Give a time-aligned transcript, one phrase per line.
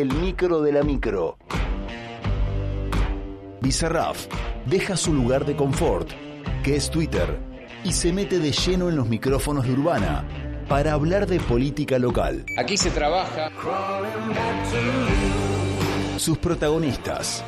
[0.00, 1.38] el micro de la micro.
[3.62, 4.26] Bizarraf
[4.66, 6.10] deja su lugar de confort,
[6.62, 7.40] que es Twitter,
[7.82, 10.24] y se mete de lleno en los micrófonos de Urbana
[10.68, 12.44] para hablar de política local.
[12.58, 13.50] Aquí se trabaja.
[16.18, 17.42] Sus protagonistas,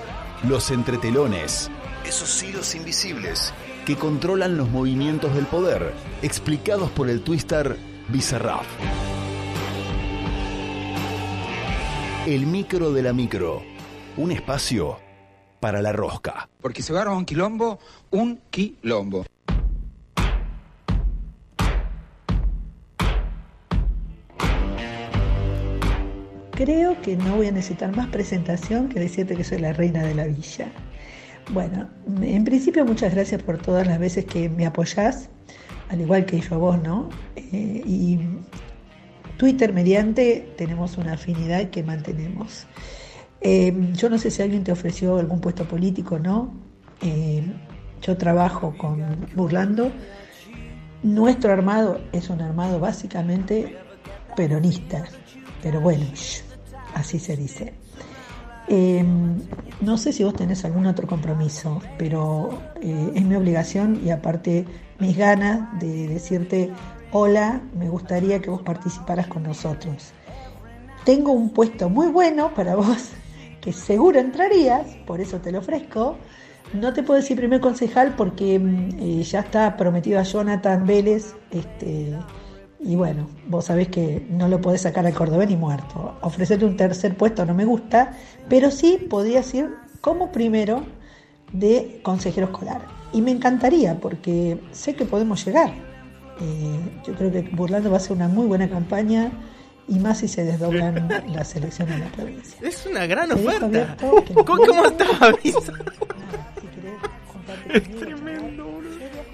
[0.49, 1.71] los entretelones,
[2.07, 3.53] esos hilos invisibles
[3.85, 5.93] que controlan los movimientos del poder,
[6.23, 7.77] explicados por el twister
[8.09, 8.67] Bizarraf.
[12.29, 13.63] El micro de la micro,
[14.19, 14.99] un espacio
[15.61, 16.51] para la rosca.
[16.61, 17.79] Porque se agarra un quilombo,
[18.11, 19.25] un quilombo.
[26.53, 30.15] Creo que no voy a necesitar más presentación que decirte que soy la reina de
[30.15, 30.71] la villa.
[31.55, 31.89] Bueno,
[32.21, 35.31] en principio muchas gracias por todas las veces que me apoyás,
[35.89, 37.09] al igual que yo a vos, ¿no?
[37.37, 38.19] Eh, y
[39.39, 42.67] Twitter mediante tenemos una afinidad que mantenemos.
[43.41, 46.53] Eh, yo no sé si alguien te ofreció algún puesto político, ¿no?
[47.01, 47.45] Eh,
[48.03, 49.01] yo trabajo con
[49.37, 49.93] Burlando.
[51.05, 53.77] Nuestro armado es un armado básicamente
[54.35, 55.05] peronista,
[55.63, 56.05] pero bueno,
[56.95, 57.75] así se dice.
[58.67, 59.05] Eh,
[59.81, 64.65] no sé si vos tenés algún otro compromiso, pero es mi obligación y aparte
[64.99, 66.73] mis ganas de decirte,
[67.13, 70.13] hola, me gustaría que vos participaras con nosotros.
[71.05, 73.11] Tengo un puesto muy bueno para vos,
[73.61, 76.17] que seguro entrarías, por eso te lo ofrezco.
[76.75, 81.35] No te puedo decir primer concejal porque mm, eh, ya está prometido a Jonathan Vélez,
[81.51, 82.15] este,
[82.81, 86.17] y bueno, vos sabés que no lo podés sacar al cordobés ni muerto.
[86.21, 88.13] Ofrecerte un tercer puesto no me gusta,
[88.49, 89.71] pero sí podrías ir
[90.01, 90.85] como primero
[91.53, 92.83] de consejero escolar.
[93.13, 95.88] Y me encantaría porque sé que podemos llegar.
[96.41, 99.31] Eh, yo creo que Burlando va a ser una muy buena campaña
[99.89, 102.59] y más si se desdoblan las elecciones en la provincia.
[102.63, 103.67] Es una gran oferta.
[103.67, 105.63] abierto ¿Cómo, cómo estás, conmigo,
[107.99, 108.81] tremendo,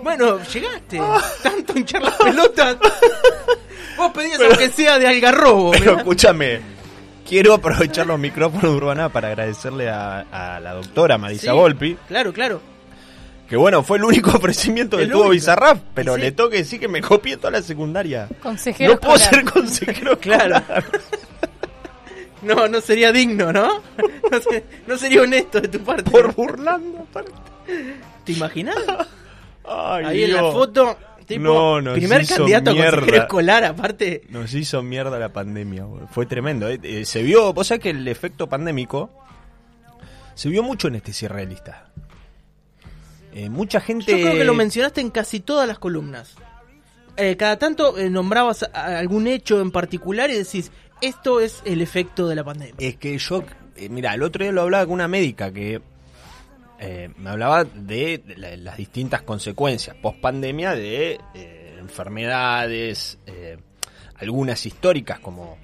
[0.03, 1.01] Bueno, llegaste.
[1.43, 2.77] Tanto hinchar las pelotas.
[3.97, 5.71] Vos pedías aunque sea de algarrobo.
[5.73, 6.61] Pero escúchame,
[7.29, 11.97] quiero aprovechar los micrófonos de Urbana para agradecerle a, a la doctora Marisa Sí, Volpi,
[12.09, 12.61] Claro, claro.
[13.49, 15.33] Que bueno, fue el único ofrecimiento que El tuvo único.
[15.35, 16.21] Bizarrap, pero sí.
[16.23, 18.29] le tengo que decir que me copié toda la secundaria.
[18.43, 19.45] Consejero no puedo escolar.
[19.45, 20.63] ser consejero Claro.
[22.43, 23.81] No, no sería digno, ¿no?
[24.31, 26.11] No, se- no sería honesto de tu parte.
[26.11, 27.33] por burlando aparte.
[28.25, 28.77] ¿Te imaginas?
[29.67, 33.23] Ay, Ahí en la foto, tipo, No, nos primer hizo candidato a consejero mierda.
[33.23, 34.23] escolar, aparte.
[34.29, 36.69] Nos hizo mierda la pandemia, fue tremendo.
[36.69, 36.79] eh.
[36.83, 39.11] Eh, se vio, vos sabés que el efecto pandémico
[40.35, 41.87] se vio mucho en este cierre de lista.
[43.35, 44.13] Eh, mucha gente.
[44.13, 46.35] Yo creo que lo mencionaste en casi todas las columnas.
[47.17, 52.29] Eh, cada tanto eh, nombrabas algún hecho en particular y decís, esto es el efecto
[52.29, 52.75] de la pandemia.
[52.79, 53.45] Es que yo,
[53.91, 55.81] mira, el otro día lo hablaba con una médica que
[57.17, 61.19] me hablaba de la- las distintas consecuencias post pandemia de
[61.79, 63.19] enfermedades,
[64.17, 65.57] algunas históricas como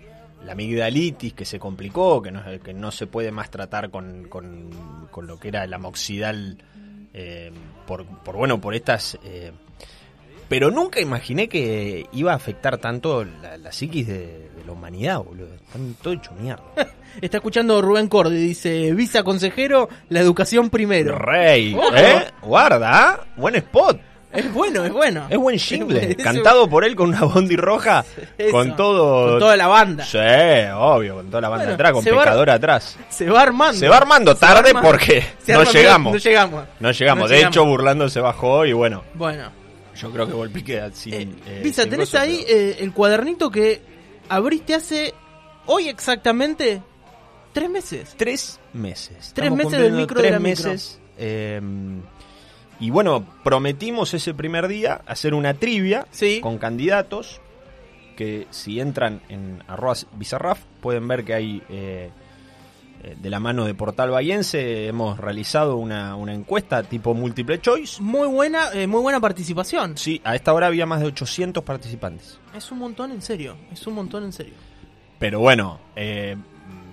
[0.44, 5.08] la amigdalitis que se complicó, que no, que no se puede más tratar con, con-
[5.10, 6.56] con lo que era el amoxidal,
[7.14, 7.50] eh,
[7.86, 9.18] por, por, bueno, por estas...
[9.24, 9.52] eh,
[10.48, 15.20] pero nunca imaginé que iba a afectar tanto la, la psiquis de, de la humanidad,
[15.20, 15.54] boludo.
[15.54, 16.64] Están todo hecho mierda.
[17.20, 21.16] Está escuchando Rubén Cordi, dice, visa consejero, la educación primero.
[21.16, 21.76] Rey.
[21.96, 22.24] ¿eh?
[22.42, 23.26] Guarda, ¿ah?
[23.36, 24.00] buen spot.
[24.32, 25.26] Es bueno, es bueno.
[25.28, 26.10] Es buen jingle.
[26.18, 28.04] Es- Cantado por él con una bondi roja.
[28.38, 29.30] Eso, Con todo.
[29.32, 30.04] Con toda la banda.
[30.04, 30.18] Sí,
[30.74, 32.96] obvio, con toda la banda Bueno, atrás, con va- pecador atrás.
[33.08, 33.78] Se va armando.
[33.78, 34.88] Se va armando Se va tarde armando.
[34.88, 36.12] porque no llegamos.
[36.12, 36.64] No llegamos.
[36.78, 37.22] No llegamos.
[37.24, 37.56] No de llegamos.
[37.56, 39.50] hecho, Burlando se bajó y bueno, Bueno.
[39.96, 41.12] yo creo que Volpi queda sin.
[41.14, 43.82] Eh, eh, Pisa, sin tenés gozo, ahí pero- eh, el cuadernito que
[44.28, 45.12] abriste hace
[45.66, 46.80] hoy exactamente
[47.52, 48.14] tres meses.
[48.16, 49.32] Tres meses.
[49.34, 50.70] Tres Estamos meses del micro de tres la micro.
[50.70, 51.00] meses.
[51.18, 51.60] eh,
[52.80, 56.40] y bueno, prometimos ese primer día hacer una trivia Sí.
[56.40, 57.40] con candidatos
[58.16, 62.10] que si entran en arroba bizarraf pueden ver que hay eh,
[63.02, 68.02] eh, de la mano de Portal Bayense hemos realizado una, una encuesta tipo multiple choice.
[68.02, 69.96] Muy buena, eh, muy buena participación.
[69.96, 72.38] Sí, a esta hora había más de 800 participantes.
[72.54, 73.56] Es un montón en serio.
[73.72, 74.52] Es un montón en serio.
[75.18, 76.36] Pero bueno, eh,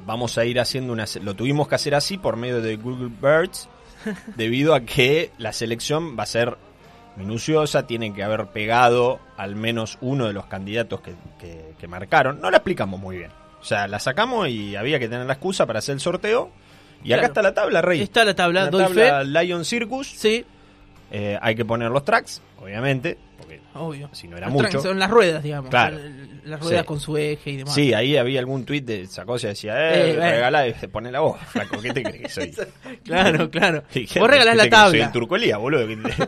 [0.06, 1.04] vamos a ir haciendo una...
[1.22, 3.68] Lo tuvimos que hacer así por medio de Google Birds,
[4.36, 6.58] debido a que la selección va a ser
[7.16, 12.40] minuciosa, tiene que haber pegado al menos uno de los candidatos que, que- que marcaron.
[12.42, 13.32] No la explicamos muy bien.
[13.62, 16.52] O sea, la sacamos y había que tener la excusa para hacer el sorteo.
[17.04, 18.02] Y acá está la tabla, Rey.
[18.02, 20.08] Está la tabla, La doy tabla Lion Circus.
[20.12, 20.46] Sí.
[21.12, 23.18] Eh, hay que poner los tracks, obviamente,
[23.80, 24.10] Obvio.
[24.14, 24.82] si no era Los mucho.
[24.82, 25.70] Son las ruedas, digamos.
[25.70, 25.98] Claro.
[26.46, 26.88] Las ruedas Sí.
[26.88, 27.74] con su eje y demás.
[27.76, 31.12] Sí, ahí había algún tuit de sacó se decía, Eh, eh, regalá, y se pone
[31.12, 32.54] la voz, flaco, ¿qué te crees que soy?
[33.04, 33.84] Claro, claro.
[33.94, 34.80] Dije, Vos regalás ¿qué la crees?
[34.82, 35.06] Soy tabla.
[35.08, 35.82] el Turcolía, boludo.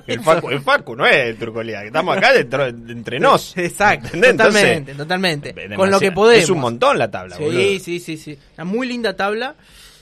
[0.08, 3.58] El Facu, el Facu no es el Turcolía, estamos acá dentro, entre nos.
[3.58, 4.30] Exacto, ¿Entendés?
[4.32, 5.54] Entonces, totalmente, totalmente.
[5.54, 6.44] demasiado- Con lo que podemos.
[6.44, 7.62] Es un montón la tabla, Sí, boludo.
[7.80, 8.38] sí, sí, sí.
[8.58, 9.56] Una muy linda tabla.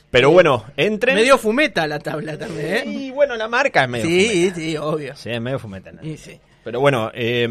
[0.10, 1.16] Pero bueno, entren.
[1.16, 2.84] Medio fumeta la tabla también, ¿eh?
[2.88, 4.56] Y bueno, la marca es medio Sí, fumeta.
[4.56, 5.16] sí, obvio.
[5.18, 5.92] Sí, es medio fumeta.
[5.92, 6.02] ¿no?
[6.02, 6.40] Y sí.
[6.68, 7.48] Pero bueno, eh,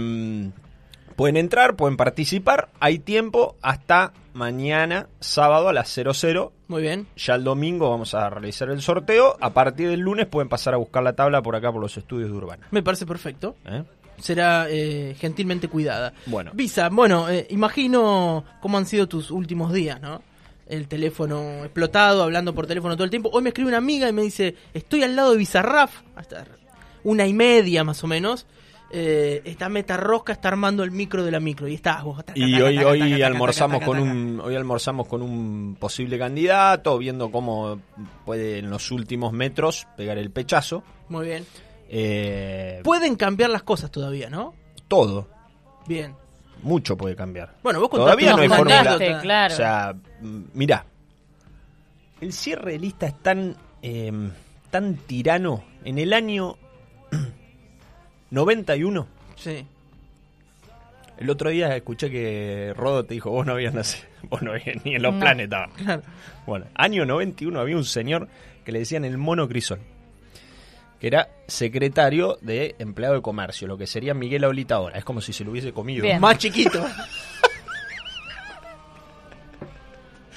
[1.17, 2.69] pueden entrar, pueden participar.
[2.81, 6.53] Hay tiempo hasta mañana, sábado a las 00.
[6.69, 7.07] Muy bien.
[7.17, 9.39] Ya el domingo vamos a realizar el sorteo.
[9.41, 12.31] A partir del lunes pueden pasar a buscar la tabla por acá por los estudios
[12.31, 12.69] de Urbana.
[12.71, 13.57] Me parece perfecto.
[13.65, 13.85] ¿eh?
[14.19, 16.13] Será eh, gentilmente cuidada.
[16.27, 16.51] Bueno.
[16.53, 20.21] Visa, bueno, eh, imagino cómo han sido tus últimos días, ¿no?
[20.67, 23.31] El teléfono explotado, hablando por teléfono todo el tiempo.
[23.33, 26.45] Hoy me escribe una amiga y me dice, estoy al lado de Bizarraf, hasta
[27.03, 28.45] una y media más o menos.
[28.91, 32.19] Eh, esta meta rosca está armando el micro de la micro y estás vos.
[32.25, 36.97] taca, Y taca, hoy, taca, hoy almorzamos con un hoy almorzamos con un posible candidato,
[36.97, 37.81] viendo cómo
[38.25, 40.85] puede en los últimos metros pegar el pechazo.
[41.09, 41.45] Muy bien.
[41.89, 44.55] Eh, Pueden cambiar las cosas todavía, ¿no?
[44.89, 45.29] todo,
[45.89, 46.15] Bien.
[46.63, 47.57] mucho puede cambiar.
[47.63, 49.21] Bueno, vos contaste Todavía no hay fórmula.
[49.21, 49.55] Claro.
[49.55, 50.85] O sea, mm, mirá,
[52.21, 54.13] el cierre de lista es tan, eh,
[54.71, 55.65] tan tirano.
[55.85, 56.57] En el año
[58.31, 59.07] 91,
[59.37, 59.67] Sí.
[61.19, 64.85] el otro día escuché que Rodo te dijo, vos no habías nacido, vos no habías
[64.85, 65.31] ni en los No.
[65.31, 65.71] estabas".
[65.77, 66.03] Claro.
[66.47, 68.29] Bueno, año 91 había un señor
[68.65, 69.79] que le decían el mono crisol,
[71.01, 74.99] que era secretario de empleado de comercio, lo que sería Miguel Aulita ahora.
[74.99, 76.03] Es como si se lo hubiese comido.
[76.03, 76.21] Bien.
[76.21, 76.85] Más chiquito.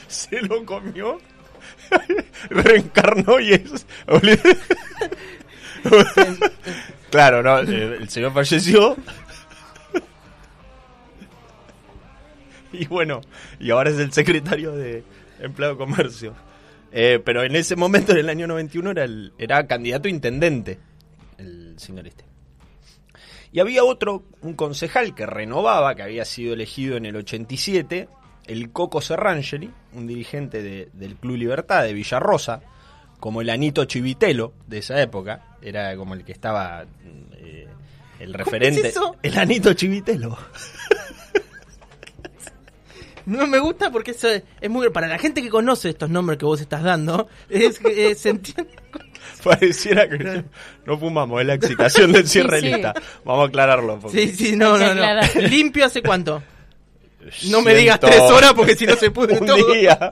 [0.07, 1.19] Se lo comió,
[2.49, 3.85] reencarnó y es...
[7.09, 8.95] claro, no, el señor falleció.
[12.71, 13.21] Y bueno,
[13.59, 15.03] y ahora es el secretario de
[15.39, 16.35] empleado de comercio.
[16.91, 20.79] Eh, pero en ese momento, en el año 91, era, el, era candidato a intendente,
[21.37, 22.25] el señor este.
[23.51, 28.07] Y había otro, un concejal que renovaba, que había sido elegido en el 87,
[28.45, 32.61] el Coco Serrangeli, un dirigente de- del Club Libertad de Villarrosa,
[33.19, 36.85] como el Anito Chivitelo de esa época, era como el que estaba
[37.35, 37.67] eh,
[38.19, 38.87] el referente.
[38.87, 39.15] eso?
[39.21, 40.37] El Anito Chivitelo.
[43.25, 46.39] No me gusta porque eso es, es muy para la gente que conoce estos nombres
[46.39, 48.73] que vos estás dando, es que eh, se entiende.
[49.43, 50.43] Pareciera que
[50.85, 52.77] no fumamos, es la excitación del cierre Sí, de sí.
[52.77, 52.93] lista.
[53.23, 53.99] Vamos a aclararlo.
[53.99, 55.03] porque- Sí, sí, no, no, no.
[55.47, 56.41] Limpio hace cuánto?
[57.49, 59.73] No me digas tres horas porque si no se pudre un todo.
[59.73, 60.11] día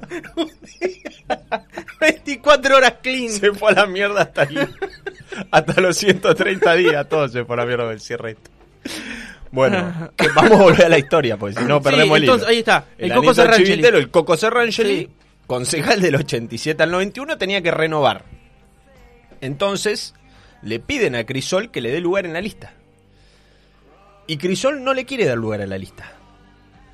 [2.00, 3.30] 24 horas clean.
[3.30, 4.48] se fue a la mierda hasta.
[5.52, 8.38] Hasta los 130 días, todo se fue a la mierda del cierre.
[9.52, 12.34] Bueno, que vamos a volver a la historia, porque si no Sí, perdemos el hilo.
[12.34, 13.86] entonces, ahí está, el Coco Anito Serrangeli.
[13.86, 15.10] El Coco Serrangeli, Sí.
[15.48, 18.26] concejal del 87 al 91, tenía que renovar.
[19.42, 20.14] Entonces,
[20.62, 22.74] le piden a Crisol que le dé lugar en la lista.
[24.28, 26.12] Y Crisol no le quiere dar lugar a la lista.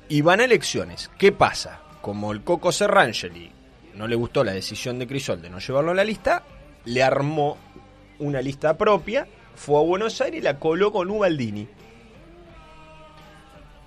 [0.08, 1.10] Y van a elecciones.
[1.18, 1.80] ¿Qué pasa?
[2.00, 3.50] Como el Coco Serrangeli
[3.94, 6.44] no le gustó la decisión de Crisol de no llevarlo a la lista,
[6.84, 7.56] le armó
[8.18, 11.68] una lista propia, fue a Buenos Aires y la coló con Ubaldini.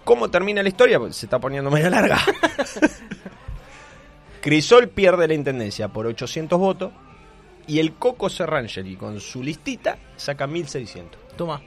[0.04, 1.00] ¿Cómo termina la historia?
[1.12, 2.18] Se está poniendo medio larga.
[4.42, 6.94] Crisol pierde la intendencia por 800 votos
[7.68, 11.36] y el Coco Serrangeli con su listita saca 1600.
[11.36, 11.62] Toma.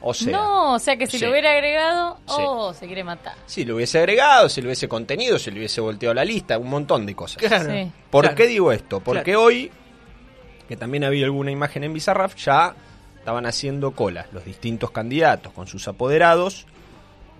[0.00, 1.24] O sea, no, o sea que si sí.
[1.24, 2.34] lo hubiera agregado, Sí.
[2.38, 3.34] oh, se quiere matar.
[3.46, 6.68] si lo hubiese agregado, si lo hubiese contenido, si le hubiese volteado la lista, un
[6.68, 7.38] montón de cosas.
[7.38, 7.70] Claro.
[7.70, 7.90] Sí.
[8.10, 8.36] ¿Por Claro.
[8.36, 9.00] qué digo esto?
[9.00, 9.42] Porque Claro.
[9.42, 9.70] hoy,
[10.68, 12.74] que también había alguna imagen en Bizarrap, ya
[13.18, 16.66] estaban haciendo colas los distintos candidatos con sus apoderados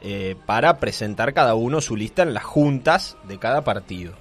[0.02, 4.14] eh, para presentar cada uno su lista en las juntas de cada partido.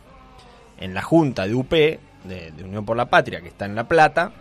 [0.80, 3.88] En la junta de UP, de, de Unión por la Patria, que está en La
[3.88, 4.32] Plata,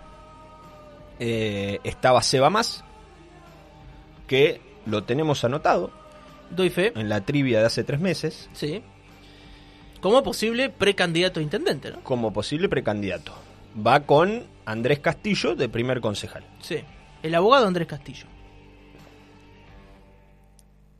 [1.19, 2.85] eh, estaba Seba Más,
[4.35, 5.93] que lo tenemos anotado
[6.51, 6.93] Doy fe.
[6.97, 8.83] en la trivia de hace tres meses Sí.
[10.01, 12.01] Como posible precandidato a intendente, ¿no?
[12.03, 13.33] como posible precandidato.
[13.87, 16.45] Va con Andrés Castillo de primer concejal.
[16.61, 16.79] Sí.
[17.23, 18.27] El abogado Andrés Castillo.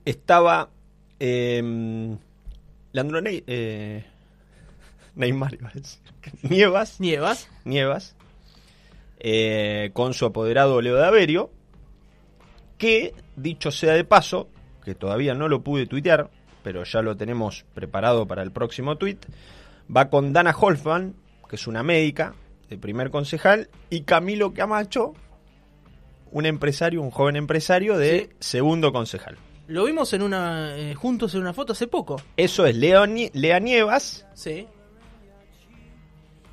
[0.05, 0.71] Estaba
[1.19, 2.17] eh,
[2.93, 4.05] Leandro Ney- eh,
[5.17, 6.01] Neymar, iba a decir.
[6.43, 7.49] Nievas, Nievas.
[7.65, 8.15] Nievas
[9.19, 11.51] eh, con su apoderado Leo de Averio,
[12.85, 14.47] que, dicho sea de paso,
[14.85, 16.29] que todavía no lo pude tuitear,
[16.63, 19.25] pero ya lo tenemos preparado para el próximo tuit,
[19.95, 21.15] va con Dana Holfman,
[21.49, 22.35] que es una médica
[22.69, 25.15] de primer concejal, y Camilo Camacho,
[26.31, 29.39] un empresario, un joven empresario de segundo concejal.
[29.67, 32.21] Lo vimos en una eh, juntos en una foto hace poco.
[32.37, 34.67] Eso es Leo Nie- Lea Nievas, Sí.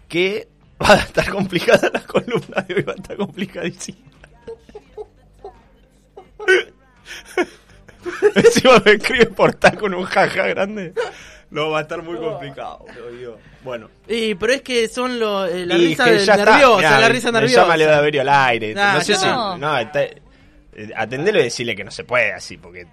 [0.08, 0.48] que
[0.82, 4.00] va a estar complicada la columna de hoy, va a estar complicadísima.
[8.36, 10.94] Encima me escribe portal con un jaja grande.
[11.50, 13.38] No, va a estar muy complicado, te digo.
[13.64, 13.90] Bueno.
[14.08, 17.32] Y, pero es que son lo, eh, la Y risa que nerviosa, Mirá, la risa
[17.32, 17.62] nerviosa.
[17.64, 18.74] llama Leo Daverio al aire.
[18.74, 19.26] Nah, no sé si.
[19.26, 19.58] no.
[19.58, 20.18] No, está- eh,
[20.96, 22.88] atendelo y decirle que no se puede así, porque.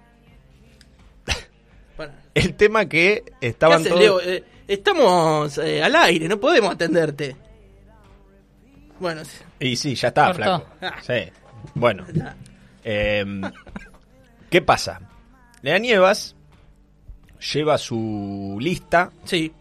[1.95, 4.01] Bueno, El tema que ¿Qué estaban haces, todos.
[4.01, 4.19] Leo?
[4.21, 7.35] Eh, estamos eh, al aire, no podemos atenderte.
[8.99, 9.37] Bueno, sí.
[9.61, 10.67] Y sí, ya está, Cortó.
[10.79, 10.95] flaco.
[11.01, 11.31] Sí.
[11.73, 12.05] Bueno.
[12.83, 13.41] Em,
[14.49, 15.01] ¿Qué pasa?
[15.61, 16.35] Lea Nievas
[17.53, 19.11] lleva su lista.
[19.25, 19.51] sí,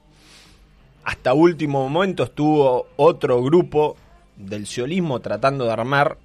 [1.05, 3.97] Hasta último momento estuvo otro grupo
[4.37, 6.19] del ciolismo tratando de armar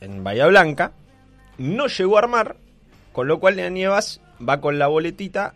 [0.00, 0.92] en Bahía Blanca.
[1.58, 2.56] No llegó a armar,
[3.12, 5.54] con lo cual Lea Nievas va con la boletita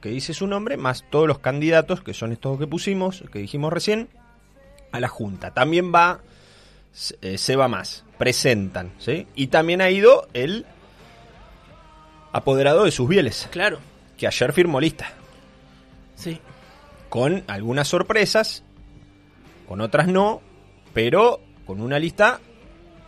[0.00, 3.72] que dice su nombre, más todos los candidatos, que son estos que pusimos, que dijimos
[3.72, 4.10] recién,
[4.92, 5.52] a la Junta.
[5.52, 6.20] También va
[7.22, 9.26] eh, Seba Más, presentan, ¿sí?
[9.34, 10.66] Y también ha ido el
[12.32, 13.78] apoderado de sus bieles, claro.
[14.16, 15.12] que ayer firmó lista
[16.16, 16.38] Sí.
[17.08, 18.62] con algunas sorpresas,
[19.68, 20.40] con otras no,
[20.92, 22.40] pero con una lista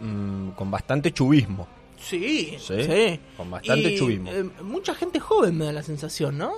[0.00, 1.66] mm, con bastante chubismo.
[1.98, 3.20] Sí, Sí, sí.
[3.36, 4.30] con bastante Y, chubismo.
[4.30, 6.52] eh, mucha gente joven me da la sensación, ¿no?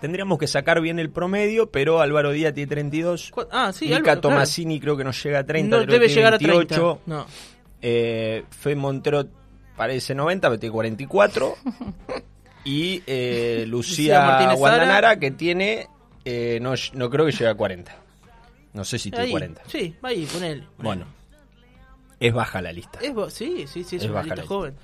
[0.00, 3.30] Tendríamos que sacar bien el promedio, pero Álvaro Díaz tiene 32.
[3.32, 4.20] Cu- Ah, sí, Mica Álvaro, claro.
[4.36, 7.00] Tomasini creo que no llega a 30, No creo debe que tiene llegar a 28.
[7.04, 7.14] 30.
[7.14, 7.26] No.
[7.82, 9.26] Eh, Fe Montero
[9.76, 11.54] parece 90, pero tiene 44.
[12.64, 15.88] y eh, Lucía Lucía Martínez Guandanara, que tiene,
[16.24, 17.96] eh, no, no creo que llegue a 40.
[18.74, 19.62] No sé si tiene Ahí, 40.
[19.66, 20.64] Sí, ahí, ponele.
[20.78, 21.06] Bueno,
[22.20, 23.00] es baja la lista.
[23.02, 24.48] Es, sí, sí, sí, es, Es baja la lista.
[24.48, 24.74] joven.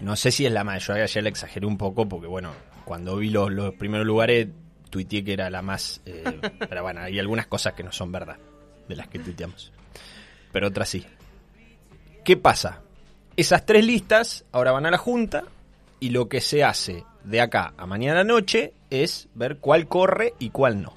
[0.00, 0.78] No sé si es la.
[0.78, 2.52] Yo ayer le exageré un poco porque, bueno,
[2.90, 4.48] cuando vi los, los primeros lugares,
[4.90, 6.00] tuiteé que era la más.
[6.06, 6.24] eh,
[6.68, 8.36] pero bueno, hay algunas cosas que no son verdad
[8.88, 9.70] de las que tuiteamos.
[10.50, 11.06] Pero otras sí.
[12.24, 12.80] ¿Qué pasa?
[13.36, 15.44] Esas tres listas ahora van a la Junta
[16.00, 20.50] y lo que se hace de acá a mañana noche es ver cuál corre y
[20.50, 20.94] cuál no.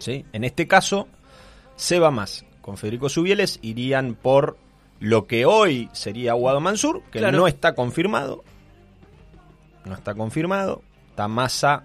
[0.00, 0.26] ¿Sí?
[0.32, 1.06] En este caso,
[1.76, 4.58] Seba más con Federico Subieles irían por
[4.98, 7.38] lo que hoy sería Guado Mansur, que Claro.
[7.38, 8.42] no está confirmado.
[9.84, 10.82] No está confirmado.
[11.10, 11.84] Está Massa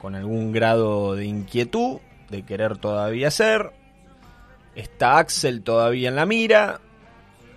[0.00, 1.98] con algún grado de inquietud,
[2.30, 3.72] de querer todavía ser.
[4.74, 6.80] Está Axel todavía en la mira.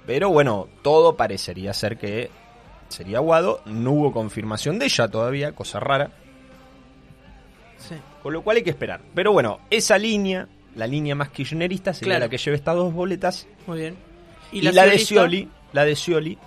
[0.06, 2.30] Pero bueno, todo parecería ser que
[2.90, 3.62] sería Guado.
[3.66, 6.12] No hubo confirmación de ella todavía, cosa rara.
[7.78, 7.96] Sí.
[8.22, 9.02] Con lo cual hay que esperar.
[9.14, 12.26] Pero bueno, esa línea, la línea más kirchnerista, sería Claro.
[12.26, 13.48] la que lleva estas dos boletas.
[13.68, 13.96] Muy bien.
[14.52, 15.06] Y, la, de ciolista?
[15.06, 16.38] Scioli, la de Scioli,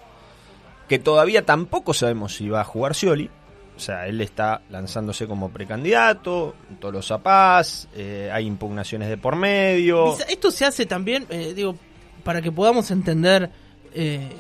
[0.88, 3.31] que todavía tampoco sabemos si va a jugar Scioli.
[3.76, 10.16] O sea, él está lanzándose como precandidato, Tolosa Paz, eh, hay impugnaciones de por medio.
[10.28, 11.76] Esto se hace también, eh, digo,
[12.25, 13.50] para que podamos entender
[13.93, 14.31] eh,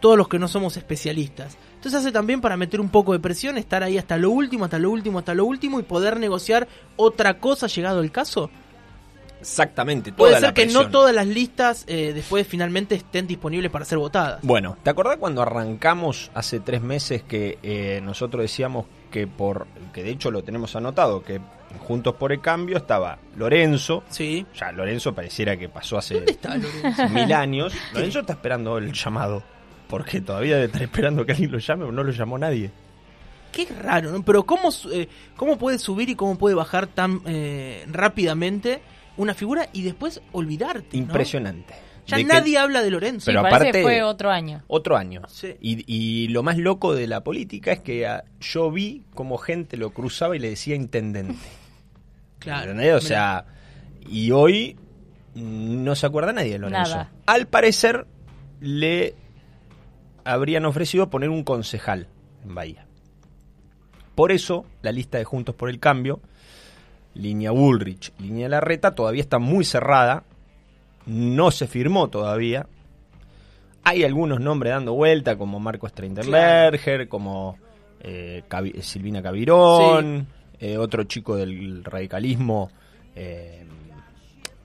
[0.00, 1.56] todos los que no somos especialistas.
[1.76, 4.64] Entonces se hace también para meter un poco de presión, estar ahí hasta lo último,
[4.64, 8.50] hasta lo último, hasta lo último y poder negociar otra cosa llegado el caso.
[9.50, 13.70] Exactamente, toda Puede la ser que no todas las listas eh, después finalmente estén disponibles
[13.70, 14.40] para ser votadas.
[14.42, 20.02] Bueno, ¿te acordás cuando arrancamos hace tres meses que eh, nosotros decíamos que por, que
[20.02, 21.40] de hecho lo tenemos anotado, que
[21.86, 24.46] Juntos por el Cambio estaba Lorenzo, Sí.
[24.58, 27.08] ya Lorenzo pareciera que pasó hace ¿Dónde está Lorenzo?
[27.08, 27.74] mil años.
[27.92, 29.42] Lorenzo está esperando el llamado.
[29.88, 32.70] Porque todavía estar esperando que alguien lo llame o no lo llamó nadie.
[33.52, 34.22] Qué raro, ¿no?
[34.24, 38.80] Pero ¿cómo, eh, cómo puede subir y cómo puede bajar tan eh, rápidamente
[39.16, 40.96] una figura y después olvidarte?
[40.96, 41.02] ¿no?
[41.04, 41.74] Impresionante.
[42.06, 43.26] Ya De que- nadie habla de Lorenzo.
[43.26, 44.62] Pero Sí, parece aparte- que fue otro año.
[44.66, 45.22] Otro año.
[45.28, 45.54] Sí.
[45.60, 49.76] Y, y lo más loco de la política es que ah, yo vi como gente
[49.78, 51.34] lo cruzaba y le decía intendente.
[52.40, 52.72] Claro.
[52.72, 52.92] ¿Entendés?
[52.94, 53.46] O sea,
[54.06, 54.76] y hoy
[55.34, 56.90] no se acuerda nadie de Lorenzo.
[56.90, 57.10] Nada.
[57.24, 58.06] Al parecer
[58.60, 59.14] le
[60.24, 62.06] habrían ofrecido poner un concejal
[62.44, 62.86] en Bahía.
[64.14, 66.20] Por eso la lista de Juntos por el Cambio,
[67.14, 70.24] línea Bullrich, línea Larreta, todavía está muy cerrada.
[71.06, 72.66] No se firmó todavía.
[73.84, 77.58] Hay algunos nombres dando vuelta, como Marcos Steinberger, como
[78.00, 80.26] eh, Cavi- Silvina Cavirón,
[80.58, 82.70] eh, otro chico del radicalismo,
[83.14, 83.64] eh,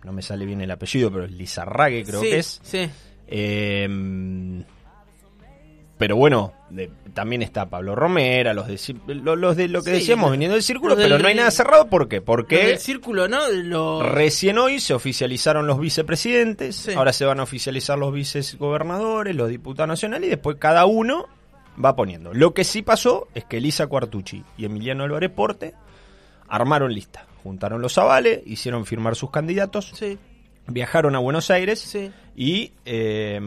[0.05, 2.59] no me sale bien el apellido, pero es Lizarrague creo Sí, que es.
[2.63, 2.89] Sí.
[5.99, 8.79] Pero bueno, de- también está Pablo Romera, los de,
[9.15, 11.87] los de lo que Sí, decíamos viniendo del círculo, del- pero no hay nada cerrado.
[11.89, 12.21] ¿Por qué?
[12.21, 13.47] Porque del círculo, ¿no?
[13.49, 16.93] Lo- recién hoy se oficializaron los vicepresidentes, Sí.
[16.93, 21.27] ahora se van a oficializar los vicegobernadores, los diputados nacionales y después cada uno
[21.83, 22.33] va poniendo.
[22.33, 25.73] Lo que sí pasó es que Elisa Cuartucci y Emiliano Álvarez Porte
[26.47, 30.17] armaron lista, juntaron los avales, hicieron firmar sus candidatos, Sí,
[30.67, 31.93] viajaron a Buenos Aires
[32.37, 33.41] y eh,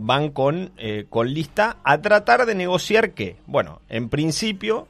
[0.00, 4.88] van con, eh, con lista a tratar de negociar que, bueno, en principio,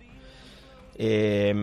[0.96, 1.54] eh,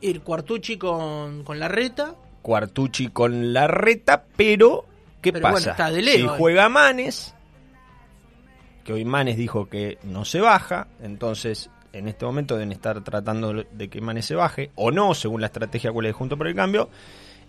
[0.00, 2.14] Ir Cuartucci con, con la reta.
[2.42, 4.84] Cuartucci con la reta, pero
[5.20, 5.70] ¿qué Pero bueno, pasa?
[5.72, 6.38] está de si lejos.
[6.38, 7.34] juega Manes,
[8.84, 13.52] que hoy Manes dijo que no se baja, entonces en este momento deben estar tratando
[13.52, 16.54] de que Manes se baje, o no, según la estrategia cual es Junto por el
[16.54, 16.88] Cambio,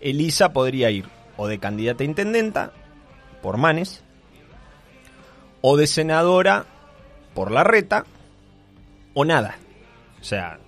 [0.00, 2.72] Elisa podría ir o de candidata a intendenta
[3.42, 4.02] por Manes,
[5.60, 6.66] o de senadora
[7.34, 8.04] por la reta,
[9.14, 9.56] o nada.
[10.20, 10.58] O sea,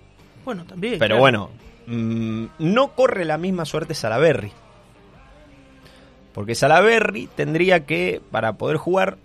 [0.45, 0.95] Bueno, también.
[0.99, 1.21] pero claro.
[1.21, 1.51] bueno,
[1.87, 4.53] mm, no corre la misma suerte Salaberry.
[6.33, 9.19] Porque Salaberry tendría que, para poder jugar,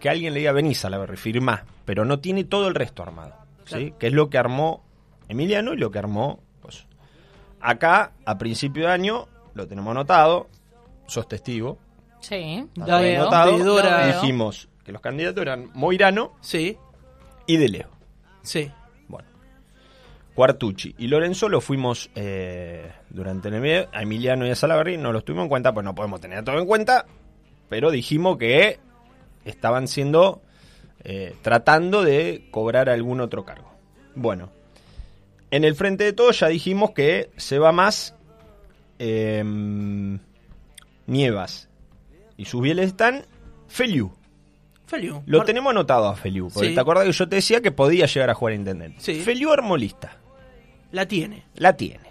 [0.00, 1.64] que alguien le diga, vení Salaberry, firmá.
[1.84, 3.34] Pero no tiene todo el resto armado.
[3.64, 3.94] ¿sí?
[3.98, 4.84] Que es lo que armó
[5.28, 6.40] Emiliano y lo que armó...
[6.60, 6.86] Pues.
[7.60, 10.48] Acá, a principio de año, lo tenemos anotado,
[11.06, 11.78] sos testigo.
[12.22, 14.06] Sí, lo veo, veo.
[14.20, 16.76] Dijimos que los candidatos eran Moirano Sí,
[17.46, 17.88] y De Leo.
[18.42, 18.70] sí.
[19.08, 19.28] Bueno.
[20.34, 23.88] Cuartucci y Lorenzo lo fuimos eh, durante el video.
[23.92, 26.58] A Emiliano y a Salaberry no los tuvimos en cuenta, pues no podemos tener todo
[26.58, 27.04] en cuenta.
[27.68, 28.78] Pero dijimos que
[29.44, 30.40] estaban siendo.
[31.04, 33.70] eh, tratando de cobrar algún otro cargo.
[34.14, 34.50] Bueno.
[35.50, 38.14] En el frente de todo ya dijimos que se va más.
[38.98, 39.42] eh,
[41.06, 41.68] Nievas.
[42.42, 43.24] Y sus bieles están.
[43.68, 44.10] Feliu.
[44.86, 45.22] Feliu.
[45.26, 46.50] Lo Mar- tenemos anotado a Feliu.
[46.52, 46.74] Porque Sí.
[46.74, 49.00] te acuerdas que yo te decía que podía llegar a jugar intendente.
[49.00, 49.20] Sí.
[49.20, 50.16] Feliu armó lista.
[50.90, 51.44] La tiene.
[51.54, 52.10] La tiene.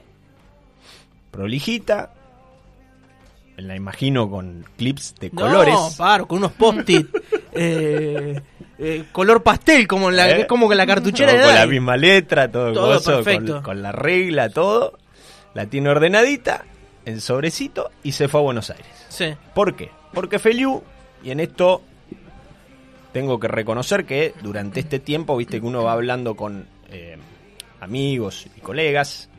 [1.31, 2.13] Prolijita.
[3.57, 5.73] La imagino con clips de colores.
[5.75, 7.07] No, paro, con unos post-it.
[7.51, 8.39] eh,
[8.79, 10.47] eh, color pastel, como en la, ¿Eh?
[10.47, 13.61] como que la cartuchera Todo con la misma letra, todo, Todo coso, con-.
[13.61, 14.97] Con, la regla, todo.
[15.53, 16.63] La tiene ordenadita,
[17.03, 18.87] en sobrecito, y se fue a Buenos Aires.
[19.09, 19.35] Sí.
[19.53, 19.91] ¿Por qué?
[20.13, 20.83] Porque Feliu,
[21.23, 21.81] y en esto
[23.11, 27.17] tengo que reconocer que durante este tiempo, viste que uno va hablando con eh,
[27.79, 29.29] amigos y colegas,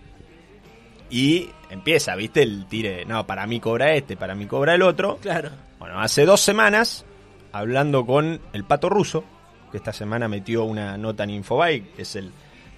[1.10, 5.18] y empieza, viste, el tire, no, para mí cobra este, para mí cobra el otro.
[5.18, 5.50] Claro.
[5.78, 7.04] Bueno, hace dos semanas,
[7.52, 9.22] hablando con el Pato Ruso,
[9.70, 12.32] que esta semana metió una nota en Infobay, que es el,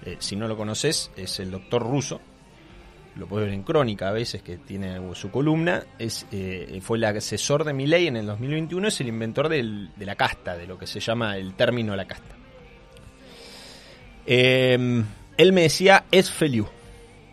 [0.05, 2.19] eh, si no lo conoces, es el doctor ruso.
[3.15, 5.83] Lo puedes ver en Crónica a veces, que tiene su columna.
[5.97, 10.05] Es, eh, fue el asesor de Milei en el 2021, es el inventor del- de
[10.05, 12.35] la casta, de lo que se llama el término la casta.
[14.25, 15.03] Eh,
[15.37, 16.67] él me decía, es Feliu.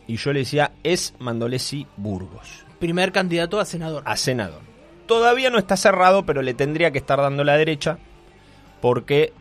[0.06, 4.02] Y yo le decía, es Mandolesi Burgos Primer candidato a senador.
[4.06, 4.60] a senador.
[5.06, 7.98] Todavía no está cerrado, pero le tendría que estar dando la derecha
[8.80, 9.32] porque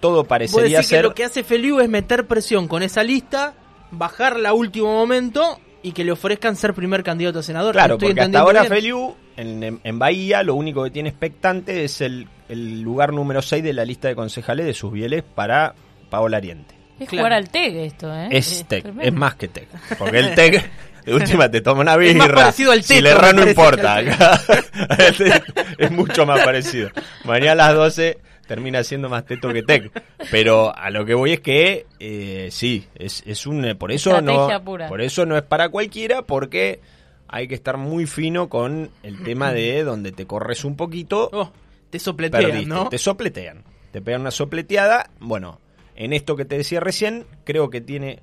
[0.00, 3.54] todo parecería decís que ser lo que hace Feliu es meter presión con esa lista,
[3.92, 7.72] bajarla a último momento y que le ofrezcan ser primer candidato a senador.
[7.72, 8.72] claro, ¿Estoy porque hasta ahora bien?
[8.72, 13.40] Feliu en, en- en Bahía lo único que tiene expectante es el, el lugar número
[13.42, 15.74] 6 de la lista de concejales de sus bieles para
[16.10, 16.74] Paola Ariente.
[16.98, 17.22] Es Claro.
[17.26, 18.28] jugar al TEG esto, ¿eh?
[18.32, 19.04] Es TEC, tremendo.
[19.04, 19.68] es más que TEC.
[19.98, 20.68] Porque el TEC,
[21.06, 22.40] de última te toma una Es más birra.
[22.42, 24.00] parecido al si le erra no importa.
[25.78, 26.90] es mucho más parecido.
[27.24, 29.92] Mañana a las 12 termina siendo más teto que TEC.
[30.32, 34.20] Pero a lo que voy es que eh, sí, es, es un eh, por eso
[34.20, 34.88] no pura.
[34.88, 36.80] por eso no es para cualquiera porque
[37.28, 41.52] hay que estar muy fino con el tema de donde te corres un poquito, Oh,
[41.90, 42.88] te sopletean, perdiste, ¿no?
[42.88, 45.60] te sopletean, te pegan una sopleteada, bueno,
[45.94, 48.20] en esto que te decía recién, creo que tiene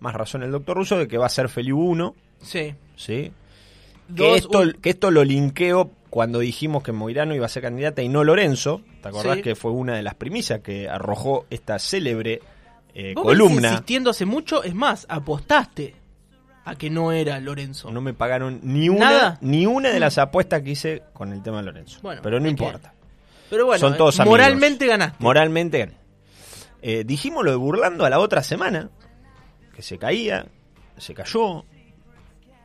[0.00, 2.74] más razón el doctor Russo de que va a ser Feliu 1, Sí.
[2.94, 3.32] ¿sí?
[4.06, 7.62] Dos, que, esto, un- que esto lo linkeo cuando dijimos que Moirano iba a ser
[7.64, 8.80] candidata y no Lorenzo.
[9.02, 9.42] ¿Te acordás Sí.
[9.42, 12.40] que fue una de las primicias que arrojó esta célebre
[12.94, 13.68] eh, Vos columna?
[13.68, 15.94] insistiendo hace mucho, es más, apostaste
[16.64, 17.90] a que no era Lorenzo.
[17.90, 19.38] No me pagaron ni una, ¿Nada?
[19.40, 22.00] ni una de las apuestas que hice con el tema de Lorenzo.
[22.02, 22.92] Bueno, Pero no que- importa.
[23.48, 24.38] Pero bueno, Son todos amigos.
[24.38, 25.16] moralmente ganaste.
[25.24, 25.94] Moralmente gané.
[26.82, 28.90] Eh, dijimos lo de burlando a la otra semana,
[29.74, 30.46] que se caía,
[30.98, 31.64] se cayó,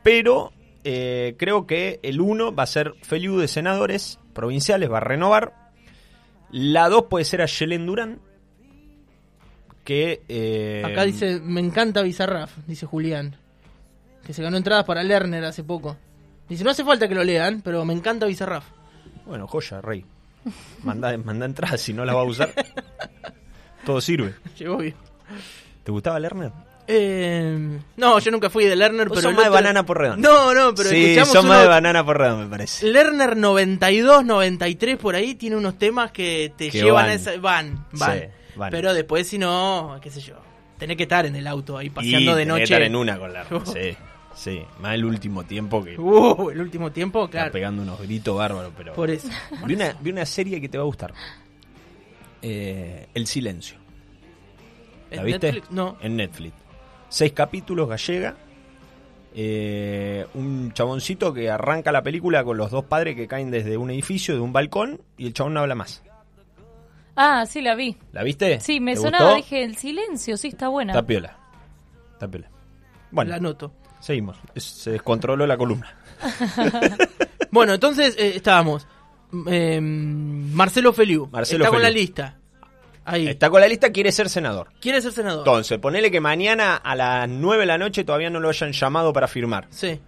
[0.02, 0.52] pero
[0.84, 5.63] eh, creo que el 1 va a ser Feliu de senadores provinciales, va a renovar.
[6.56, 8.20] La 2 puede ser a Yelen Durán,
[9.82, 10.22] que...
[10.28, 13.34] eh, Acá dice, me encanta Bizarraf, dice Julián.
[14.24, 15.96] Que se ganó entradas para Lerner hace poco.
[16.48, 18.64] Dice, no hace falta que lo lean, pero me encanta Bizarraf.
[19.26, 20.06] Bueno, joya, rey.
[20.84, 22.52] Manda, manda entradas si no las va a usar.
[23.84, 24.34] Todo sirve.
[24.56, 24.94] Llegó bien.
[25.82, 26.52] ¿Te gustaba Lerner?
[26.86, 29.20] Eh, no, yo nunca fui de Lerner, pero.
[29.30, 30.28] el más de otro- banana por redondo.
[30.28, 32.86] No, no, pero sí, escuchamos son más uno- de banana por redondo, me parece.
[32.86, 37.10] Lerner 92, 93 por ahí tiene unos temas que te Que llevan van.
[37.10, 37.36] a esa.
[37.38, 38.18] Van, van.
[38.20, 38.24] Sí,
[38.56, 38.70] van.
[38.70, 40.34] Pero después, si no, qué sé yo.
[40.78, 42.62] Tenés que estar en el auto ahí paseando y de tenés que noche.
[42.64, 43.96] estar en una con Lerner, sí.
[44.36, 47.52] Sí, más el último tiempo que Uh, el último tiempo, está claro.
[47.52, 48.92] pegando unos gritos bárbaros, pero...
[48.92, 49.28] Por eso.
[49.64, 51.14] Vi una, vi una serie que te va a gustar.
[52.42, 53.76] Eh, el Silencio.
[55.12, 55.46] ¿La ¿En viste?
[55.52, 55.70] Netflix?
[55.70, 55.96] No.
[56.00, 56.52] En Netflix.
[57.14, 58.34] Seis capítulos, gallega.
[59.36, 63.90] Eh, un chaboncito que arranca la película con los dos padres que caen desde un
[63.90, 66.02] edificio, de un balcón, y el chabón no habla más.
[67.14, 67.96] Ah, sí, la vi.
[68.10, 68.58] ¿La viste?
[68.58, 69.36] Sí, me ¿Te sonaba, gustó?
[69.36, 70.92] dije, el silencio, sí, está buena.
[70.92, 71.36] Está piola.
[72.14, 72.50] Está piola.
[73.12, 73.72] Bueno, La anoto.
[74.00, 74.36] seguimos.
[74.56, 75.94] Es- Se descontroló la columna.
[77.52, 78.88] Bueno, entonces eh, estábamos.
[79.46, 81.28] eh, Marcelo Feliu.
[81.30, 82.36] Marcelo está con la lista.
[83.06, 83.28] Ahí.
[83.28, 84.68] Está con la lista, quiere ser senador.
[84.80, 85.40] Quiere ser senador.
[85.46, 89.12] Entonces, ponele que mañana a las 9 de la noche todavía no lo hayan llamado
[89.12, 89.66] para firmar.
[89.70, 90.00] Sí.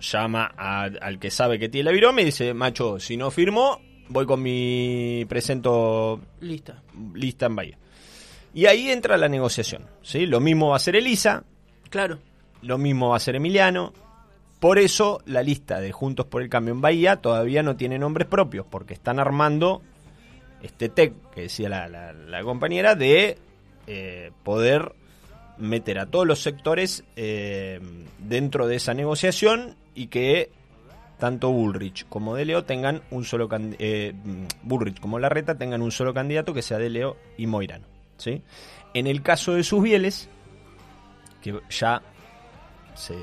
[0.00, 3.80] llama a- al que sabe que tiene la virome y dice, macho, si no firmo,
[4.08, 6.82] voy con mi presento Lista.
[7.14, 7.78] lista en Bahía.
[8.54, 9.86] Y ahí entra la negociación.
[10.02, 10.26] ¿sí?
[10.26, 11.42] Lo mismo va a ser Elisa,
[11.90, 12.18] Claro.
[12.62, 13.92] lo mismo va a ser Emiliano.
[14.60, 18.28] Por eso la lista de Juntos por el Cambio en Bahía todavía no tiene nombres
[18.28, 19.82] propios, porque están armando
[20.62, 23.38] este TEC, que decía la, la- compañera, de
[23.86, 24.92] eh, poder
[25.58, 27.80] meter a todos los sectores eh,
[28.18, 30.50] dentro de esa negociación y que
[31.18, 35.90] tanto Bullrich como De Leo tengan un solo eh, mm, Bullrich como Larreta tengan un
[35.90, 37.86] solo candidato que sea De Leo y Moirano.
[38.18, 38.42] ¿sí?
[38.94, 40.28] En el caso de sus bieles,
[41.42, 42.02] que ya
[42.94, 43.14] se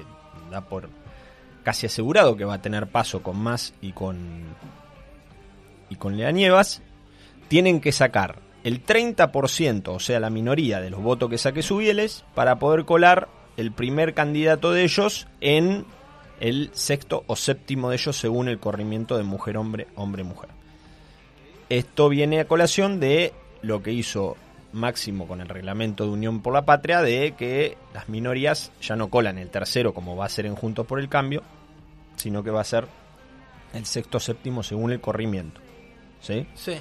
[0.51, 0.89] da por
[1.63, 4.43] casi asegurado que va a tener paso con Más y con
[5.89, 6.81] y con Lea Nievas,
[7.47, 12.25] tienen que sacar el 30%, o sea, la minoría de los votos que saque Subieles,
[12.33, 13.27] para poder colar
[13.57, 15.85] el primer candidato de ellos en
[16.39, 20.49] el sexto o séptimo de ellos según el corrimiento de mujer-hombre, hombre-mujer.
[21.69, 24.35] Esto viene a colación de lo que hizo
[24.73, 29.09] Máximo con el reglamento de Unión por la Patria, de que las minorías ya no
[29.09, 31.43] colan el tercero como va a ser en Juntos por el Cambio,
[32.17, 32.85] sino que va a ser
[33.73, 35.61] el sexto o séptimo según el corrimiento.
[36.19, 36.45] ¿Sí?
[36.55, 36.73] Sí.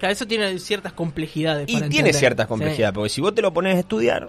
[0.00, 1.68] Claro, eso tiene ciertas complejidades.
[1.68, 2.14] Y para tiene entender.
[2.14, 2.48] ciertas Sí.
[2.48, 4.28] complejidades, porque si vos te lo pones a estudiar,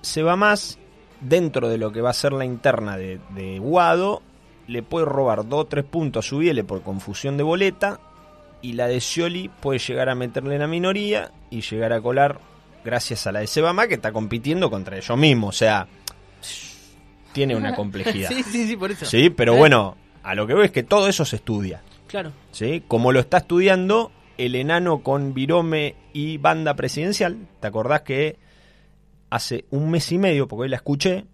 [0.00, 0.78] se va más
[1.20, 4.22] dentro de lo que va a ser la interna de, de Guado,
[4.66, 8.00] le puede robar dos o tres puntos a Subiele por confusión de boleta,
[8.62, 12.38] y la de Scioli puede llegar a meterle en la minoría y llegar a colar
[12.84, 15.86] gracias a la de Sebama que está compitiendo contra ellos mismos, o sea,
[17.32, 18.28] tiene una complejidad.
[18.30, 19.04] Sí, sí, sí, por eso.
[19.06, 21.82] Sí, pero Eh, bueno, a lo que veo es que todo eso se estudia.
[22.08, 22.32] Claro.
[22.52, 22.82] ¿sí?
[22.88, 27.48] Como lo está estudiando el enano con Virome y banda presidencial.
[27.60, 28.36] ¿Te acordás que
[29.30, 31.24] hace un mes y medio, porque hoy la escuché,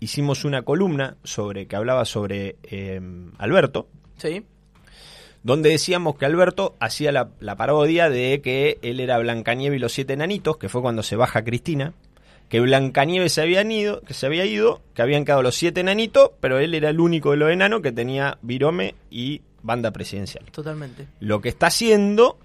[0.00, 3.00] hicimos una columna sobre que hablaba sobre eh,
[3.38, 4.44] Alberto, Sí.
[5.42, 9.92] donde decíamos que Alberto hacía la, la parodia de que él era Blancanieve y los
[9.92, 11.92] siete enanitos, que fue cuando se baja Cristina,
[12.48, 16.30] que Blancanieve se habían ido, que se había ido, que habían quedado los siete enanitos,
[16.40, 20.44] pero él era el único de los enanos que tenía Virome y banda presidencial.
[20.52, 21.06] Totalmente.
[21.20, 22.38] Lo que está haciendo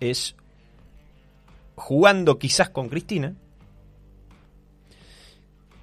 [0.00, 0.34] es
[1.76, 3.34] jugando quizás con Cristina,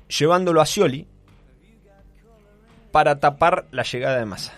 [0.07, 1.07] llevándolo a Scioli
[2.91, 4.53] para tapar la llegada de Massa.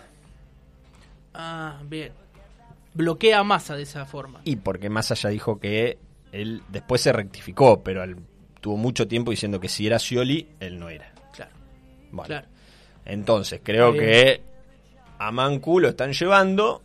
[1.34, 2.12] Ah, bien.
[2.94, 4.42] Bloquea a masa de esa forma.
[4.44, 5.98] Y porque Massa ya dijo que
[6.32, 8.18] él después se rectificó, pero él
[8.62, 11.12] tuvo mucho tiempo diciendo que si era Scioli, él no era.
[11.34, 11.52] Claro.
[12.12, 12.48] Bueno, Claro.
[13.06, 14.06] Entonces creo Bien.
[14.06, 14.42] que
[15.28, 16.82] a Mancu lo están llevando.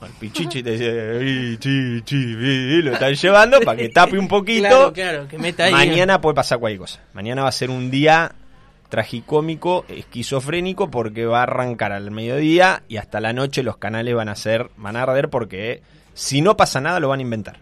[0.00, 4.68] Al Pichichi te dice, lo están llevando para que tape un poquito.
[4.68, 5.72] Claro, claro, que meta ahí.
[5.72, 7.00] Mañana puede pasar cualquier cosa.
[7.12, 8.32] Mañana va a ser un día
[8.88, 14.28] tragicómico, esquizofrénico, porque va a arrancar al mediodía y hasta la noche los canales van
[14.30, 15.82] a ser, van a arder porque
[16.14, 17.58] si no pasa nada lo van a inventar.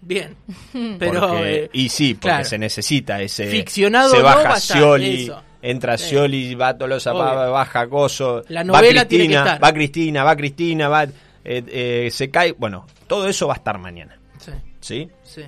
[0.00, 0.36] Bien.
[0.98, 1.28] Pero.
[1.28, 2.44] Porque- eh, y sí, porque claro.
[2.44, 3.46] se necesita ese.
[3.46, 5.42] Ficcionado Se no baja va a estar, Scioli, eso.
[5.62, 5.96] Entra.
[5.96, 7.52] Scioli, va Tolosa, va, Obvio.
[7.52, 8.42] baja Coso.
[8.48, 9.64] La va novela tiene que Cristina, estar.
[9.64, 11.04] va Cristina, va Cristina, va.
[11.04, 11.10] eh,
[11.44, 12.52] eh, se cae.
[12.52, 14.18] Bueno, todo eso va a estar mañana.
[14.38, 15.10] sí, ¿Sí?
[15.22, 15.42] sí.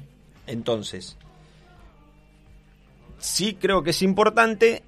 [0.46, 1.16] Entonces,
[3.18, 4.82] sí creo que es importante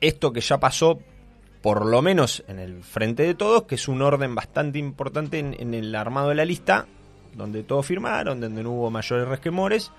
[0.00, 0.98] esto que ya pasó,
[1.62, 5.54] por lo menos en el frente de todos, que es un orden bastante importante en,
[5.58, 6.86] en el armado de la lista,
[7.34, 9.92] donde todos firmaron, donde no hubo mayores resquemores.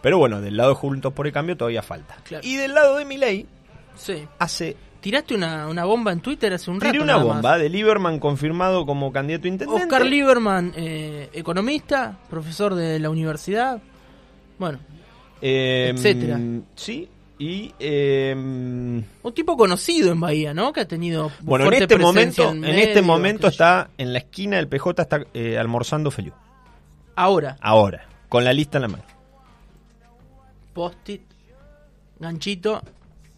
[0.00, 2.16] Pero bueno, del lado de Juntos por el Cambio todavía falta.
[2.22, 2.46] Claro.
[2.46, 3.46] Y del lado de Milei,
[3.98, 4.24] Sí.
[4.38, 6.90] hace Tiraste una, una bomba en Twitter hace un rato.
[6.90, 7.34] Tiré una nada más.
[7.36, 9.82] bomba de Lieberman confirmado como candidato a intendente.
[9.82, 13.80] Oscar Lieberman, eh, economista, profesor de la universidad.
[14.58, 14.80] Bueno,
[15.40, 16.40] Eh, etcétera.
[16.74, 17.08] Sí,
[17.38, 17.72] y...
[17.78, 20.72] eh, un tipo conocido en Bahía, ¿no?
[20.72, 23.64] Que ha tenido bueno, en fuerte este momento, en, en este momento qué sé yo.
[23.64, 26.32] está en la esquina del PJ, está eh, almorzando Feliu.
[27.14, 29.04] Ahora, Ahora, con la lista en la mano.
[30.72, 31.22] post-it,
[32.18, 32.82] ganchito,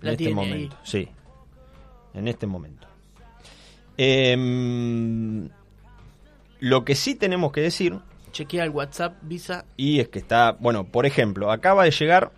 [0.00, 0.82] la en este momento, ahí.
[0.84, 1.08] sí.
[2.14, 2.86] En este momento.
[3.96, 5.48] Em,
[6.60, 7.98] lo que sí tenemos que decir,
[8.32, 9.64] Chequea el WhatsApp, Visa.
[9.76, 12.32] y es que está, bueno, por ejemplo, acaba de llegar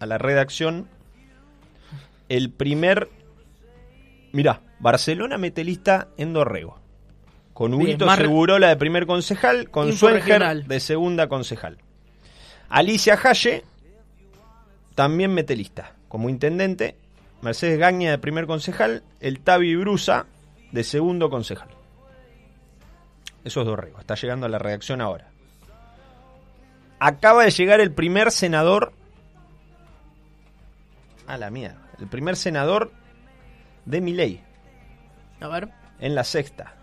[0.00, 0.86] a la redacción
[2.28, 3.08] el primer...
[4.32, 6.78] Mirá, Barcelona mete lista en Dorrego.
[7.54, 11.78] Con Huguito re- Segurola de primer concejal, con Suenger de segunda concejal.
[12.68, 13.64] Alicia Halle
[14.94, 16.96] también mete lista como intendente.
[17.42, 19.02] Mercedes Gaña de primer concejal.
[19.20, 20.26] El Tavi Brusa
[20.72, 21.68] de segundo concejal.
[23.44, 23.98] Eso es Dorrego.
[24.00, 25.28] Está llegando a la redacción ahora.
[26.98, 28.92] Acaba de llegar el primer senador.
[31.26, 31.78] A la mierda.
[32.00, 32.90] El primer senador
[33.84, 34.40] de Miley
[35.40, 35.68] A ver.
[36.00, 36.74] en la sexta.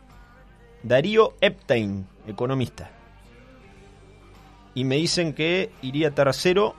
[0.84, 2.90] Darío Epstein, economista.
[4.74, 6.76] Y me dicen que iría tercero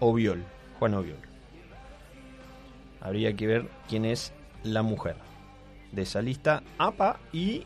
[0.00, 0.44] Oviol,
[0.78, 1.18] Juan Oviol.
[3.00, 4.32] Habría que ver quién es
[4.62, 5.16] la mujer
[5.92, 6.62] de esa lista.
[6.78, 7.64] APA y...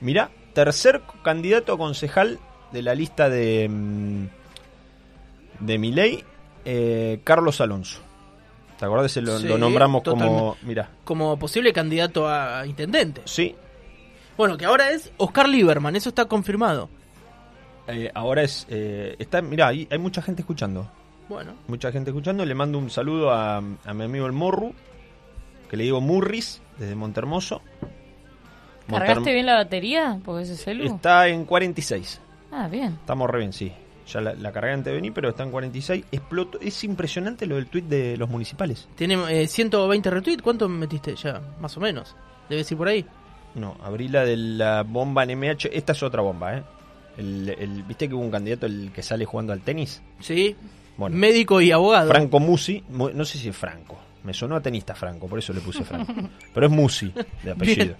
[0.00, 2.38] Mira, tercer candidato a concejal
[2.72, 3.68] de la lista de...
[3.70, 4.24] mm,
[5.60, 6.24] De Miley,
[6.64, 8.00] eh, Carlos Alonso.
[8.78, 9.16] ¿Te acordás?
[9.18, 10.56] Lo, Sí, lo nombramos como...
[10.62, 13.22] Mira, Como posible candidato a intendente.
[13.26, 13.54] sí,
[14.36, 16.88] Bueno, que ahora es Oscar Lieberman, eso está confirmado.
[17.86, 18.66] Eh, ahora es.
[18.70, 20.88] eh, está, mirá, hay, hay mucha gente escuchando.
[21.32, 22.44] Bueno, Mucha gente escuchando.
[22.44, 24.72] Le mando un saludo a, a mi amigo el Morru.
[25.70, 27.62] Que le digo Murris, desde Montermoso.
[28.88, 30.18] ¿Cargaste Monterm- bien la batería?
[30.24, 30.84] Porque ese celu.
[30.84, 32.20] Está en 46.
[32.50, 32.98] Ah, bien.
[33.00, 33.72] Estamos re bien, sí.
[34.06, 36.04] Ya la, la cargué antes de venir, pero está en 46.
[36.12, 36.58] Explotó.
[36.60, 38.88] Es impresionante lo del tweet de los municipales.
[38.96, 40.42] tiene eh, 120 retweets.
[40.42, 41.40] ¿Cuánto metiste ya?
[41.60, 42.14] Más o menos.
[42.50, 43.06] Debe ir por ahí.
[43.54, 45.70] No, abrí la de la bomba en MH.
[45.72, 46.62] Esta es otra bomba, ¿eh?
[47.16, 50.02] El, el- ¿Viste que hubo un candidato el que sale jugando al tenis?
[50.20, 50.54] Sí.
[50.96, 51.16] Bueno.
[51.16, 52.10] Médico y abogado.
[52.10, 55.52] Franco Musi, mu- no sé si es Franco, me sonó a tenista Franco, por eso
[55.52, 56.12] le puse Franco,
[56.54, 57.96] pero es Musi de apellido.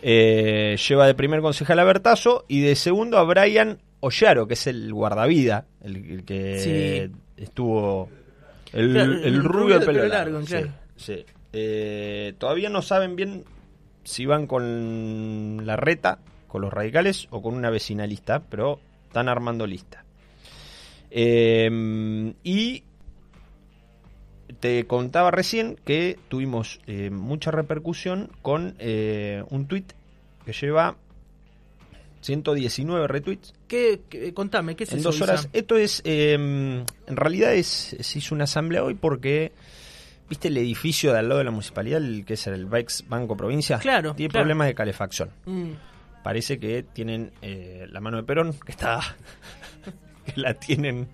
[0.00, 4.66] Eh, lleva de primer concejal a Bertazo y de segundo a Brian Ollaro, que es
[4.68, 8.08] el guardavida, el, el que estuvo
[8.72, 10.14] el, Claro, el el rubio de pelo largo.
[10.34, 10.68] largo, sí, claro.
[10.96, 11.24] sí.
[11.52, 13.44] Eh, todavía no saben bien
[14.04, 19.66] si van con la reta, con los radicales o con una vecinalista, pero están armando
[19.66, 20.04] lista.
[21.10, 22.84] Eh, y
[24.60, 29.84] te contaba recién que tuvimos eh, mucha repercusión con eh, un tweet
[30.44, 30.96] que lleva
[32.22, 35.40] 119 retweets ¿Qué, qué- contame, ¿qué es en eso, dos horas.
[35.42, 35.50] Isa?
[35.52, 36.84] Esto es, eh, en
[37.16, 39.52] realidad es, se hizo una asamblea hoy porque,
[40.28, 43.36] viste el edificio de al lado de la municipalidad, el que es el Bex Banco
[43.36, 44.42] Provincia, Claro, tiene claro.
[44.44, 45.30] problemas de calefacción.
[45.46, 45.70] Mm.
[46.24, 49.00] Parece que tienen eh, la mano de Perón, que está,
[50.34, 51.08] que la tienen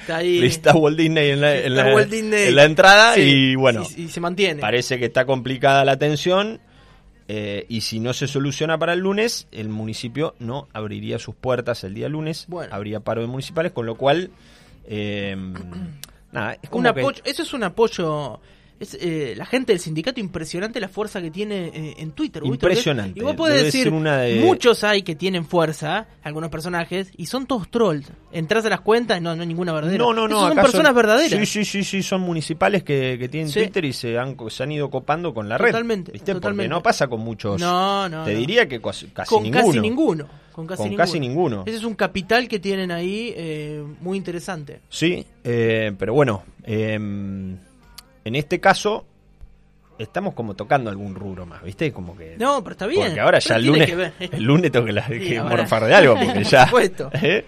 [0.00, 0.44] Está ahí.
[0.44, 2.48] Está Walt Disney en la, en Está la- Walt Disney.
[2.48, 4.60] en la entrada Sí, y bueno, Y, y se mantiene.
[4.60, 6.60] parece que está complicada la atención
[7.28, 11.84] eh, y si no se soluciona para el lunes, el municipio no abriría sus puertas
[11.84, 12.74] el día lunes, Bueno.
[12.74, 14.30] habría paro de municipales, con lo cual,
[14.86, 15.36] eh,
[16.32, 18.40] nada, es como un que- apoyo, eso es un apoyo.
[18.82, 22.42] Es, eh, la gente del sindicato impresionante la fuerza que tiene eh, en Twitter.
[22.44, 23.20] Impresionante.
[23.20, 27.46] Y vos podés decir, una de- muchos hay que tienen fuerza, algunos personajes, y son
[27.46, 28.08] todos trolls.
[28.32, 30.02] Entrás a las cuentas no, no hay ninguna verdadera.
[30.02, 30.36] No, no, no.
[30.36, 31.30] Esos son personas verdaderas.
[31.38, 33.60] Sí, sí, sí, sí, son municipales que, que tienen Sí.
[33.60, 35.68] Twitter y se han, se han ido copando con la red.
[35.68, 36.32] Totalmente, ¿viste?
[36.34, 36.68] totalmente.
[36.68, 37.60] Porque no pasa con muchos.
[37.60, 38.38] No, no, Te no.
[38.38, 39.66] diría que casi, casi con ninguno.
[39.66, 40.28] casi ninguno.
[40.52, 41.04] Con casi Con ninguno.
[41.06, 41.62] casi ninguno.
[41.66, 44.80] Ese es un capital que tienen ahí eh, muy interesante.
[44.88, 46.98] Sí, eh, pero bueno, eh,
[48.24, 49.04] en este caso
[49.98, 51.92] estamos como tocando algún rubro más, ¿viste?
[51.92, 53.06] Como que No, pero está bien.
[53.08, 54.12] porque ahora ya el lunes, que ver.
[54.18, 57.10] el lunes tengo que, la- Sí, que ahora- morfar de algo porque Por ya, supuesto.
[57.22, 57.44] ¿eh?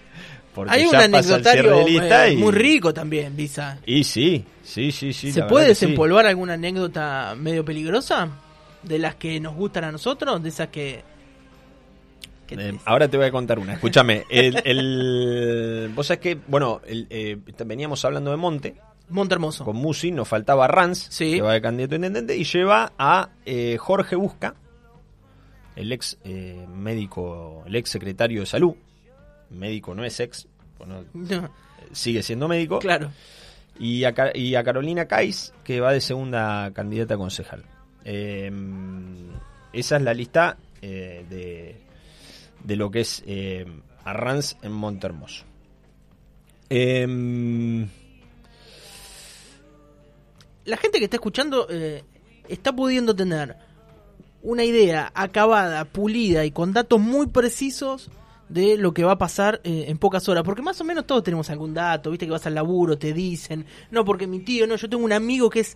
[0.53, 3.77] Porque Hay un anecdotario eh, y- muy rico también, Visa.
[3.85, 5.33] Y sí, sí, sí, sí.
[5.33, 5.69] ¿Se puede sí.
[5.85, 8.29] desempolvar alguna anécdota medio peligrosa?
[8.81, 11.03] De las que nos gustan a nosotros, de esas que...
[12.49, 13.73] Eh, ahora te voy a contar una.
[13.73, 18.75] Escúchame, el, el- vos sabés que, bueno, el, eh, veníamos hablando de Monte,
[19.09, 19.63] Monte Hermoso.
[19.65, 21.33] con Musi, nos faltaba Ranz, Sí.
[21.35, 24.55] que va de candidato a intendente, y lleva a eh, Jorge Busca,
[25.75, 28.73] el ex eh, médico, el ex secretario de salud,
[29.51, 30.47] médico no es ex,
[30.79, 31.49] bueno, No,
[31.91, 33.11] sigue siendo médico, claro.
[33.77, 37.63] Y a, Ca- y a Carolina Kais, que va de segunda candidata a concejal.
[38.05, 38.49] Eh,
[39.73, 41.75] esa es la lista eh, de,
[42.63, 43.65] de lo que es eh,
[44.05, 45.43] Arranz en Montermoso.
[46.69, 47.85] Eh,
[50.65, 52.03] La gente que está escuchando eh,
[52.49, 53.55] está pudiendo tener
[54.41, 58.09] una idea acabada, pulida y con datos muy precisos
[58.49, 60.43] de lo que va a pasar eh, en pocas horas.
[60.43, 63.65] Porque más o menos todos tenemos algún dato, viste que vas al laburo, te dicen,
[63.89, 65.75] no, porque mi tío, no, yo tengo un amigo que es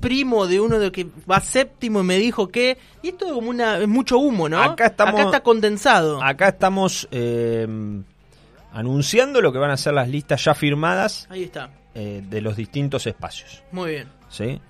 [0.00, 2.76] primo de uno de que va séptimo y me dijo que...
[3.02, 4.60] Y esto es como una, es mucho humo, ¿no?
[4.62, 6.22] Acá estamos- está condensado.
[6.22, 7.66] acá estamos eh,
[8.72, 11.70] anunciando lo que van a ser las listas ya firmadas Ahí está.
[11.96, 13.62] Eh, de los distintos espacios.
[13.72, 14.08] Muy bien.
[14.28, 14.60] ¿sí?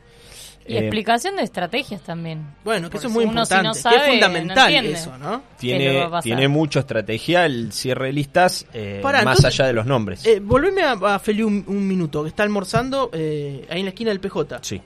[0.68, 2.44] Y Eh, explicación de estrategias también.
[2.64, 3.66] Bueno, que eso es muy si importante.
[3.68, 5.42] no que sabe, es fundamental no eso, ¿no?
[5.60, 9.60] ¿Qué le va tiene, tiene mucha estrategia el cierre de listas eh, Pará, más entonces,
[9.60, 10.26] allá de los nombres.
[10.26, 13.90] Eh, volveme a, a Feli un, un minuto, que está almorzando eh, ahí en la
[13.90, 14.58] esquina del PJ.
[14.62, 14.80] sí,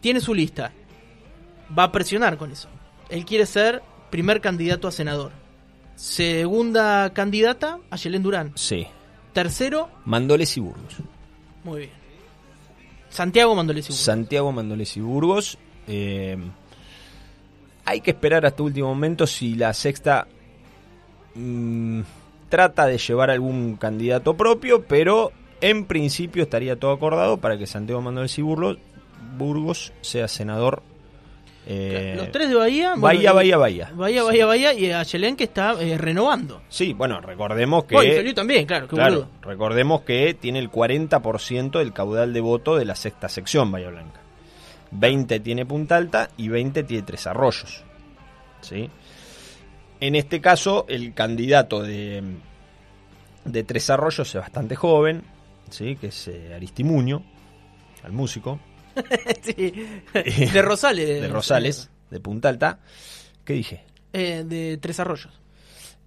[0.00, 0.70] Tiene su lista.
[1.76, 2.68] Va a presionar con eso.
[3.08, 5.32] Él quiere ser primer candidato a senador.
[5.96, 8.52] Segunda candidata, a Yelén Durán.
[8.56, 8.86] sí.
[9.32, 10.96] Tercero, Mandoles y Burgos.
[11.64, 11.90] Muy bien.
[13.08, 13.88] Santiago Mandolesi.
[13.88, 14.04] Burgos.
[14.04, 15.58] Santiago Mandoles y Burgos.
[15.86, 16.36] eh,
[17.84, 20.28] hay que esperar hasta último momento si la sexta
[21.34, 22.02] mm,
[22.48, 28.00] trata de llevar algún candidato propio, pero en principio estaría todo acordado para que Santiago
[28.00, 28.78] Mandoles y Burgos,
[29.36, 30.82] Burgos sea senador.
[31.72, 32.88] Eh, Los tres de Bahía.
[32.96, 33.90] bueno, Bahía, y- Bahía, Bahía.
[33.94, 34.72] Bahía, Bahía, Bahía.
[34.74, 36.62] Y a Yelén que está eh, renovando.
[36.68, 37.94] Sí, bueno, recordemos que...
[37.94, 42.76] Bueno, y también, claro, qué Claro, recordemos que tiene el 40% del caudal de voto
[42.76, 44.20] de la sexta sección Bahía Blanca.
[44.90, 47.84] 20 tiene Punta Alta y 20 tiene Tres Arroyos.
[48.62, 48.90] ¿Sí?
[50.00, 52.22] En este caso, el candidato de,
[53.44, 55.22] de Tres Arroyos es bastante joven,
[55.70, 55.94] ¿sí?
[55.96, 57.22] que es eh, Aristimuño,
[58.02, 58.58] al músico,
[59.42, 59.72] Sí.
[60.52, 61.20] De Rosales.
[61.22, 62.78] de Rosales, de Punta Alta.
[63.44, 63.84] ¿Qué dije?
[64.12, 65.40] Eh, de Tres Arroyos.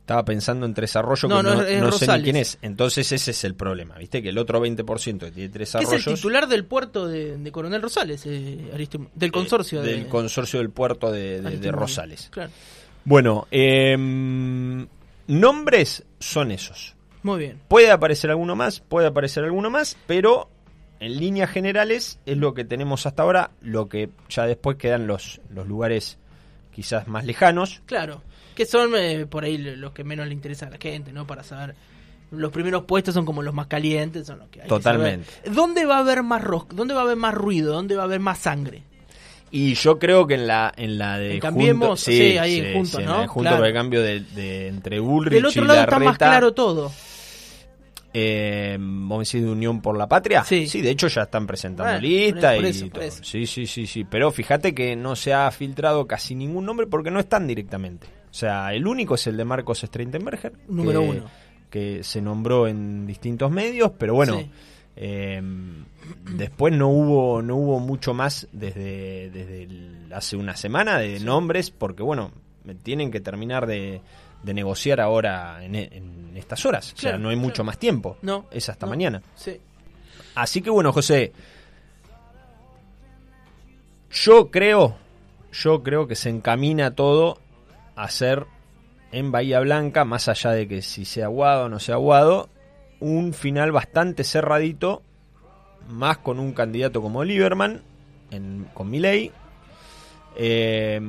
[0.04, 2.58] Estaba pensando en Tres Arroyos, No, que no, no, es no sé ni quién es.
[2.62, 4.22] Entonces ese es el problema, ¿viste?
[4.22, 6.08] Que el otro 20% que tiene Tres Que es Arroyos...
[6.08, 9.82] el titular del puerto de, de Coronel Rosales, eh, del consorcio.
[9.82, 11.72] Eh, de, del consorcio del puerto de, de-.
[11.72, 12.28] Rosales.
[12.32, 12.52] Claro.
[13.06, 14.86] Bueno, em,
[15.28, 16.96] nombres son esos.
[17.24, 17.62] Muy bien.
[17.70, 20.50] Puede aparecer alguno más, puede aparecer alguno más, pero
[21.00, 25.42] en líneas generales es lo que tenemos hasta ahora, lo que ya después quedan los,
[25.50, 26.18] los lugares
[26.72, 27.82] quizás más lejanos.
[27.86, 28.22] Claro.
[28.56, 31.26] Que son eh, por ahí los que menos le interesa a la gente, ¿no?
[31.28, 31.76] Para saber.
[32.32, 35.28] Los primeros puestos son como los más calientes, son los que hay Totalmente.
[35.52, 36.74] ¿Dónde va a haber más rock?
[36.74, 37.74] ¿Dónde va a haber más ruido?
[37.74, 38.84] ¿Dónde va a haber más sangre?
[39.52, 43.06] Y yo creo que en la en la de En Cambiemos, sí, ahí juntos, en
[43.06, 43.14] ¿no?
[43.16, 43.58] la de juntos Claro.
[43.58, 46.54] por el cambio de, de entre Bullrich Del otro y lado está más Larreta, claro
[46.54, 46.92] todo.
[48.14, 50.44] Eh, vamos a decir de Unión por la Patria.
[50.44, 50.66] Sí.
[50.82, 53.04] de hecho ya están presentando Bueno, lista por y eso, todo.
[53.10, 54.04] Sí, sí, sí, sí.
[54.04, 58.08] Pero fíjate que no se ha filtrado casi ningún nombre porque no están directamente.
[58.30, 60.54] O sea, el único es el de Marcos Streitenberger.
[60.68, 61.24] Número que- uno.
[61.70, 64.38] Que se nombró en distintos medios, pero bueno.
[64.40, 64.52] Sí.
[64.96, 65.42] eh,
[66.36, 71.72] después no hubo no hubo mucho más desde, desde el- hace una semana de nombres
[71.72, 72.32] porque bueno
[72.64, 74.02] me tienen que terminar de,
[74.44, 77.66] de negociar ahora en, en estas horas o sea no hay mucho claro.
[77.66, 78.46] más tiempo No.
[78.52, 78.92] es hasta no.
[78.92, 79.60] mañana Sí.
[80.36, 81.32] así que bueno José
[84.12, 84.96] yo creo
[85.52, 87.40] yo creo que se encamina todo
[87.96, 88.46] a ser
[89.12, 92.50] en Bahía Blanca más allá de que si sea aguado o no sea aguado
[93.00, 95.02] un final bastante cerradito,
[95.90, 97.82] más con un candidato como Lieberman,
[98.32, 99.34] en, con Milei.
[100.36, 101.00] Eh,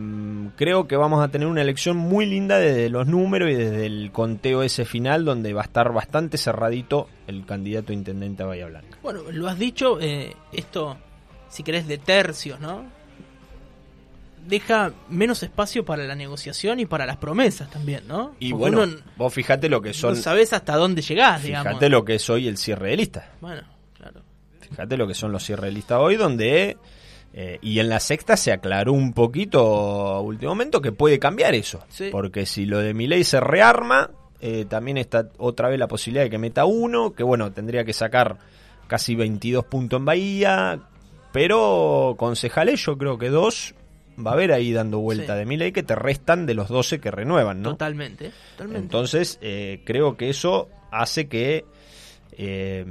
[0.57, 4.11] creo que vamos a tener una elección muy linda desde los números y desde el
[4.13, 8.67] conteo ese final, donde va a estar bastante cerradito el candidato a intendente a Bahía
[8.67, 8.99] Blanca.
[9.03, 10.99] Bueno, lo has dicho, eh, esto,
[11.49, 12.85] si querés, de tercios, ¿no?
[14.47, 18.35] Deja menos espacio para la negociación y para las promesas también, ¿no?
[18.39, 21.69] Y Porque bueno, vos fijate lo que son, no sabés hasta dónde llegás, digamos.
[21.69, 23.33] fíjate lo que es hoy el cierre de lista.
[23.41, 23.63] Bueno,
[23.95, 24.21] claro.
[24.61, 26.77] Fíjate lo que son los cierres de lista hoy, donde...
[27.37, 31.55] eh, y en la sexta se aclaró un poquito a último momento que puede cambiar
[31.55, 31.85] eso.
[31.89, 32.09] Sí.
[32.13, 34.09] Porque si lo de Milei se rearma,
[34.41, 37.93] eh, también está otra vez la posibilidad de que meta uno, que bueno, tendría que
[37.93, 38.39] sacar
[38.87, 40.81] casi 22 puntos en Bahía,
[41.33, 43.75] pero concejales yo creo que dos
[44.25, 45.39] va a haber ahí dando vuelta Sí.
[45.41, 47.71] de Milei que te restan de los 12 que renuevan, ¿no?
[47.71, 48.81] Totalmente, totalmente.
[48.85, 51.65] Entonces, eh, creo que eso hace que
[52.39, 52.85] eh,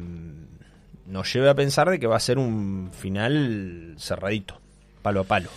[1.07, 4.59] nos lleve a pensar de que va a ser un final cerradito,
[5.01, 5.49] palo a palo.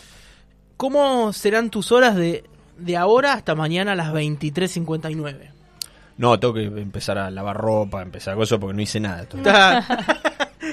[0.77, 2.45] ¿Cómo serán tus horas de,
[2.79, 5.51] de ahora hasta mañana a las 23.59?
[6.19, 9.27] No, tengo que empezar a lavar ropa, empezar con eso porque no hice nada.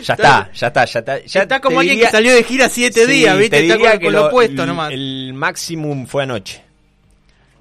[0.01, 1.19] Ya está, ya está, ya está.
[1.25, 3.57] Ya está como alguien diría- que salió de gira siete Sí, días, ¿viste?
[3.57, 4.91] te Está diría con, que con lo lo- nomás.
[4.91, 6.61] El máximo fue anoche.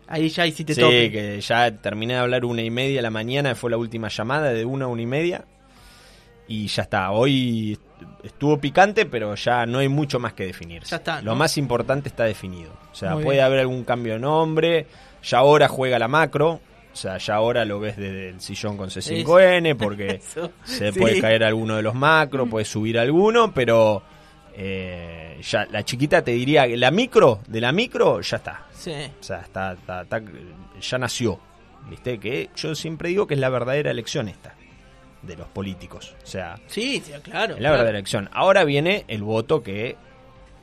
[0.09, 1.11] Ahí ya hiciste Sí, tope.
[1.13, 4.51] que ya terminé de hablar una y media de la mañana, fue la última llamada
[4.53, 5.45] de una a una y media.
[6.49, 7.78] Y ya está, hoy
[8.22, 10.82] estuvo picante, pero ya no hay mucho más que definir.
[10.84, 12.72] Ya está, Lo más importante está definido.
[12.90, 13.47] O sea, Muy puede bien.
[13.47, 14.86] haber algún cambio de nombre,
[15.22, 16.61] ya ahora juega la macro.
[16.93, 20.99] O sea, ya ahora lo ves desde el sillón con C5N, porque Eso, se sí.
[21.01, 24.03] puede caer alguno de los macro, puede subir alguno, pero
[24.55, 28.66] eh, ya la chiquita te diría que la micro, de la micro, ya está.
[28.72, 28.93] Sí.
[28.93, 30.22] O sea, está, está- está-
[30.80, 31.38] ya nació.
[31.88, 32.18] ¿Viste?
[32.18, 34.55] Que yo siempre digo que es la verdadera elección esta.
[35.23, 36.14] De los políticos.
[36.23, 37.55] O sea, Sí, sí, claro.
[37.55, 37.73] la claro.
[37.75, 38.29] verdadera elección.
[38.33, 39.97] Ahora viene el voto que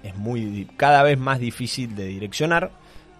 [0.03, 2.72] es muy cada vez más difícil de direccionar.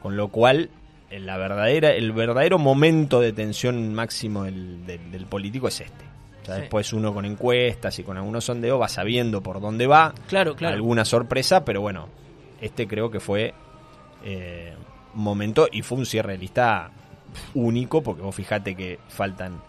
[0.02, 0.70] Con lo cual,
[1.10, 6.06] en la verdadera, el verdadero momento de tensión máximo del, del- del político es este.
[6.42, 6.62] O sea, Sí.
[6.62, 10.76] después uno con encuestas y con algunos sondeos va sabiendo por dónde va Claro, claro.
[10.76, 12.08] alguna sorpresa, pero bueno,
[12.62, 13.54] este creo que fue
[14.24, 14.74] eh,
[15.14, 16.92] momento y fue un cierre de lista
[17.54, 19.62] único, porque vos fijate que faltan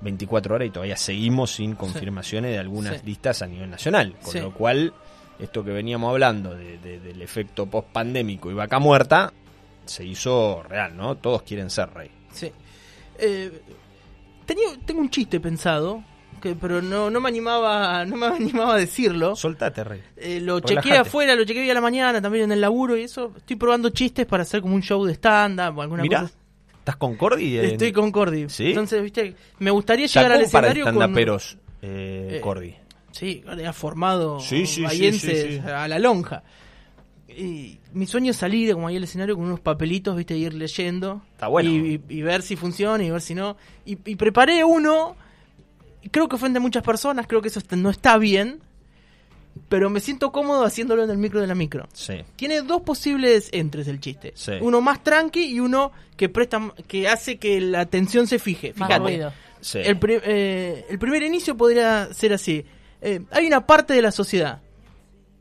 [0.00, 3.06] 24 horas y todavía seguimos sin confirmaciones de algunas Sí.
[3.06, 4.40] listas a nivel nacional, con Sí.
[4.40, 4.92] lo cual
[5.38, 9.32] esto que veníamos hablando de- de- del efecto post pandémico y vaca muerta
[9.84, 11.16] se hizo real, ¿no?
[11.16, 12.10] Todos quieren ser rey.
[12.32, 12.50] Sí.
[13.18, 13.62] Eh,
[14.44, 16.02] tenía, tengo un chiste pensado,
[16.40, 18.26] que, pero no, no me animaba no me
[18.66, 19.34] animaba a decirlo.
[19.36, 20.02] Soltate, rey.
[20.16, 23.02] Eh, lo chequeé afuera, lo chequeé hoy a la mañana, también en el laburo y
[23.02, 23.32] eso.
[23.36, 26.34] Estoy probando chistes para hacer como un show de stand-up o alguna Mirá, cosa.
[26.86, 27.58] ¿Estás con Cordy?
[27.58, 28.48] en- Estoy con Cordy.
[28.48, 28.68] ¿Sí?
[28.68, 30.94] Entonces, viste, me gustaría llegar Sacó al escenario con...
[30.94, 32.74] estandaperos, eh, Eh, Cordy.
[33.10, 34.64] Sí, ha formado Sí,
[35.66, 36.42] a la lonja.
[37.28, 40.54] Y mi sueño es salir como ahí al escenario con unos papelitos, viste, y ir
[40.54, 41.22] leyendo.
[41.32, 41.68] Está bueno.
[41.70, 43.56] Y, y- y ver si funciona y ver si no.
[43.84, 45.16] Y, y preparé uno.
[46.12, 48.60] Creo que ofende a muchas personas, creo que eso no está bien.
[49.68, 51.88] Pero me siento cómodo haciéndolo en el micro de la micro.
[51.92, 52.14] Sí.
[52.36, 54.32] Tiene dos posibles entres el chiste.
[54.36, 54.52] Sí.
[54.60, 58.72] Uno más tranqui y uno que presta que hace que la atención se fije.
[58.72, 58.98] Fíjate.
[58.98, 59.32] ruido.
[59.60, 59.80] sí.
[59.82, 62.64] El, pri- eh, el primer inicio podría ser así.
[63.00, 64.60] Eh, hay una parte de la sociedad.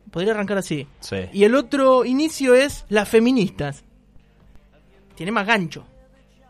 [0.09, 0.87] Podría arrancar así.
[1.01, 1.17] Sí.
[1.31, 3.83] Y el otro inicio es las feministas.
[5.15, 5.85] Tiene más gancho.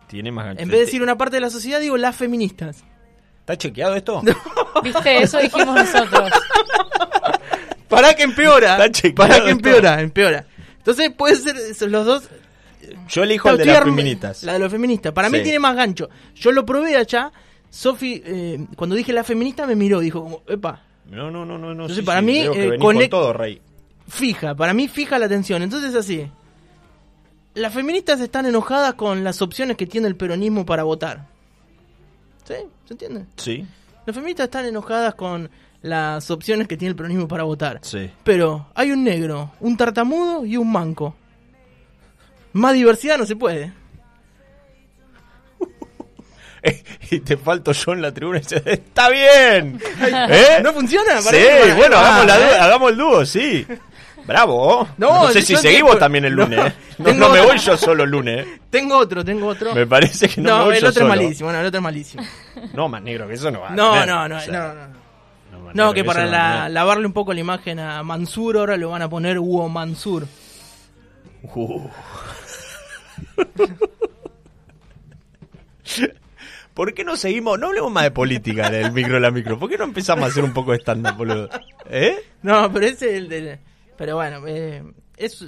[0.07, 0.61] Tiene más gancho.
[0.63, 2.83] En vez de decir una parte de la sociedad, digo las feministas.
[3.41, 4.21] ¿Está chequeado esto?
[4.83, 5.21] ¿Viste?
[5.21, 6.31] Eso dijimos nosotros.
[7.95, 8.77] Para que empeora.
[9.15, 10.45] Para que empeora, empeora.
[10.77, 12.23] Entonces puede ser esos los dos.
[13.09, 14.43] Yo elijo el de las feministas.
[14.43, 15.11] La de los feministas.
[15.13, 15.43] Para mí Sí.
[15.45, 16.09] tiene más gancho.
[16.35, 17.31] Yo lo probé allá.
[17.69, 19.99] Sofi, eh, cuando dije la feminista, me miró.
[19.99, 21.65] Dijo como, epa, No, no, no, no.
[21.67, 23.61] no Entonces, sí, para sí, mí, eh, venís conec- con todo, Rey.
[24.07, 25.61] fija, para mí fija la atención.
[25.63, 26.29] Entonces así.
[27.55, 31.25] Las feministas están enojadas con las opciones que tiene el peronismo para votar.
[32.47, 32.53] ¿Sí?
[32.85, 33.25] ¿Se entiende?
[33.37, 33.65] Sí,
[34.05, 35.49] Las feministas están enojadas con
[35.81, 37.79] las opciones que tiene el peronismo para votar.
[37.83, 38.09] sí.
[38.23, 41.15] Pero hay un negro, un tartamudo y un manco.
[42.53, 43.73] Más diversidad no se puede.
[47.11, 49.79] y te falto yo en la tribuna y dices, ¡está bien!
[50.29, 50.59] ¿Eh?
[50.63, 51.21] ¿No funciona?
[51.21, 52.39] Sí, Parece bueno, Ah, hagamos, la ¿eh?
[52.57, 53.67] du- hagamos el dúo, sí.
[54.27, 54.87] Bravo.
[54.97, 56.73] No, sé si seguimos también el lunes.
[56.97, 57.09] no.
[57.09, 57.13] ¿eh?
[57.13, 58.45] No, me voy yo solo el lunes.
[58.45, 58.59] ¿eh?
[58.69, 59.73] Tengo otro, tengo otro.
[59.75, 61.21] Me parece que no, me no, voy el yo otro es solo.
[61.21, 62.23] malísimo, no, el otro es malísimo.
[62.73, 64.07] No, más negro que eso no va a No, tener.
[64.07, 64.51] no, no, O sea,
[65.51, 65.73] no, no.
[65.73, 69.01] no, que para a la- lavarle un poco la imagen a Mansur ahora lo van
[69.03, 70.25] a poner Hugo Mansur.
[71.43, 71.87] Uh.
[76.73, 77.57] ¿Por qué no seguimos?
[77.57, 79.57] No hablemos más de política en el micro de la micro.
[79.57, 81.49] ¿Por qué no empezamos a hacer un poco de stand-up, boludo?
[81.89, 82.17] ¿Eh?
[82.41, 83.59] No, pero ese es el de...
[83.97, 84.83] Pero bueno, eh,
[85.17, 85.45] es...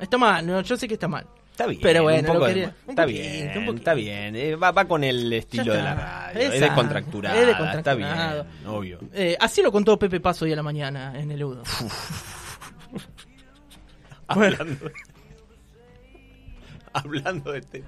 [0.00, 1.26] Está mal, no, yo sé que está mal.
[1.50, 1.80] Está bien.
[1.82, 4.36] Pero bueno, un poco de- quería- un está poquito, bien, un está bien.
[4.36, 6.04] Eh, va, va con el estilo de la está.
[6.06, 6.40] radio.
[6.40, 8.44] Es Exacto, es Está descontracturado.
[8.44, 8.98] bien, obvio.
[9.12, 11.62] Eh, así lo contó Pepe Paso hoy a la mañana en el Udo.
[14.28, 14.90] Hablando,
[16.92, 17.84] hablando de este.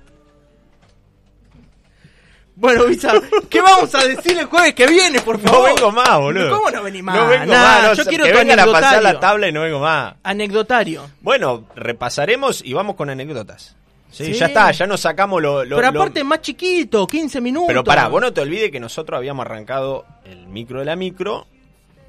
[2.61, 3.14] Bueno, Visa,
[3.48, 5.74] ¿qué vamos a decir el jueves que viene, por No favor?
[5.74, 6.50] vengo más, boludo.
[6.56, 7.16] ¿Cómo no venís más?
[7.16, 7.82] No vengo Nah, más.
[7.84, 10.14] no, yo quiero que tu vengan a pasar la tabla y no vengo más.
[10.22, 11.11] Anecdotario.
[11.22, 13.74] Bueno, repasaremos y vamos con anécdotas.
[14.11, 14.32] Sí, Sí.
[14.34, 15.64] ya está, ya nos sacamos lo...
[15.64, 17.68] lo- Pero lo- aparte más chiquito, 15 minutos.
[17.68, 21.46] Pero pará, vos no te olvides que nosotros habíamos arrancado el micro de la micro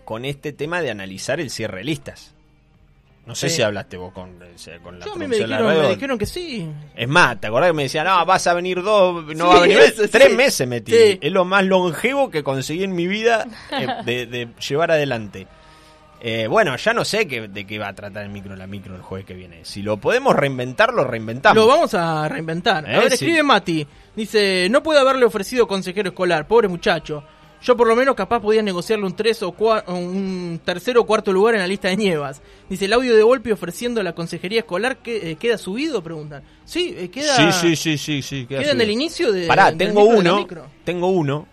[0.04, 2.34] con este tema de analizar el cierre de listas.
[3.26, 3.58] No sé Sí.
[3.58, 6.26] si hablaste vos con, eh, con la Yo a mí me dijeron, me dijeron que
[6.26, 6.68] sí.
[6.96, 9.56] Es más, ¿te acordás que me decían, no, vas a venir dos, no Sí, va
[9.58, 10.36] a venir eso, Tres sí.
[10.36, 10.94] meses metí.
[11.22, 15.48] Es lo más longevo que conseguí en mi vida eh, de, de llevar adelante.
[16.24, 18.96] Eh, bueno, ya no sé qué, de qué va a tratar el micro la micro
[18.96, 19.66] el jueves que viene.
[19.66, 21.56] Si lo podemos reinventar, lo reinventamos.
[21.56, 22.88] Lo vamos a reinventar.
[22.88, 23.14] Eh, A ver, sí.
[23.16, 23.88] escribe Mati.
[24.16, 27.24] Dice, no puede haberle ofrecido consejero escolar, pobre muchacho.
[27.64, 29.54] Yo por lo menos capaz podía negociarle un, tres o
[29.88, 32.42] un tercero o cuarto lugar en la lista de Nievas.
[32.70, 36.42] Dice, el audio de Volpi ofreciendo la consejería escolar que eh, queda subido, preguntan.
[36.66, 38.46] Sí, eh, queda, Sí, sí, sí, sí, sí.
[38.48, 39.46] queda en el inicio de...
[39.46, 40.66] Pará, del tengo micro uno, micro.
[40.84, 41.48] tengo uno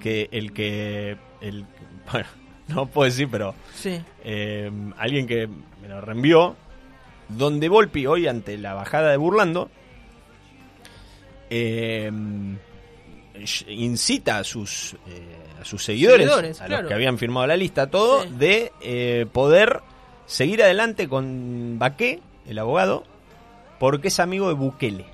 [0.00, 1.66] que el que el
[2.12, 2.28] bueno,
[2.68, 4.00] no puedo decir, pero Sí.
[4.24, 5.48] eh, alguien que
[5.82, 6.56] me lo reenvió
[7.28, 9.68] donde Volpi hoy ante la bajada de Burlando
[11.50, 12.10] eh,
[13.68, 16.82] incita a sus eh, a sus seguidores, Seguidores, a claro.
[16.82, 18.28] los que habían firmado la lista, todo Sí.
[18.38, 19.80] de eh, poder
[20.26, 23.04] seguir adelante con Baqué, el abogado,
[23.78, 25.06] porque es amigo de Bukele.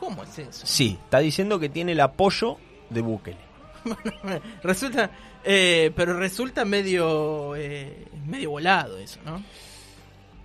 [0.00, 0.66] ¿Cómo es eso?
[0.66, 2.56] Sí, está diciendo que tiene el apoyo
[2.90, 3.38] de Bukele.
[4.62, 5.10] resulta...
[5.44, 7.54] eh, pero resulta medio...
[7.56, 9.42] eh, medio volado eso, ¿no?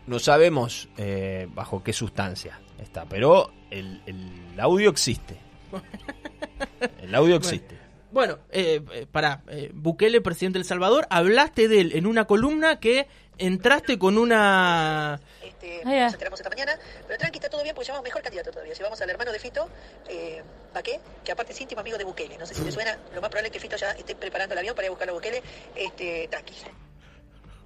[0.07, 5.37] No sabemos eh, bajo qué sustancia está, pero el, el audio existe.
[7.01, 7.77] El audio existe.
[8.11, 12.25] Bueno, eh, eh, pará, eh, Bukele, presidente de El Salvador, hablaste de él en una
[12.25, 13.07] columna que
[13.38, 15.19] entraste con una...
[15.43, 16.05] Este, ya.
[16.05, 18.73] nos enteramos esta mañana, pero tranqui, está todo bien porque llevamos mejor candidato todavía.
[18.73, 19.69] Llevamos al hermano de Fito,
[20.07, 20.41] eh,
[20.73, 22.38] Baqué, que aparte es íntimo amigo de Bukele.
[22.38, 24.59] No sé si te suena, lo más probable es que Fito ya esté preparando el
[24.59, 25.43] avión para ir a buscar a Bukele.
[25.75, 26.55] Este, tranqui.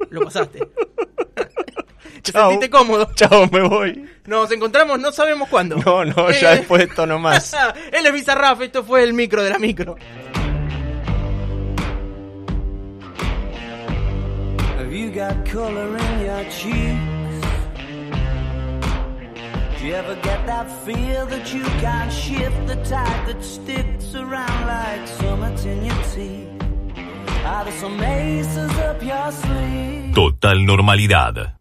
[0.10, 0.60] Lo pasaste.
[2.24, 2.52] Te Chau.
[2.52, 3.10] sentiste cómodo.
[3.16, 4.10] Chao, me voy.
[4.26, 5.76] Nos encontramos, no sabemos cuándo.
[5.78, 7.54] No, no, ya Eh, después de esto no más.
[7.92, 9.98] Él es Bizarrap, esto fue el micro de la micro.
[14.78, 17.44] Have you got color in your cheeks?
[19.80, 24.66] Do you ever get that feel that you can't shift the tide that sticks around
[24.66, 26.48] like summits in your teeth?
[27.46, 30.14] Are there some aces up your sleeve?
[30.16, 31.52] Total normalidad.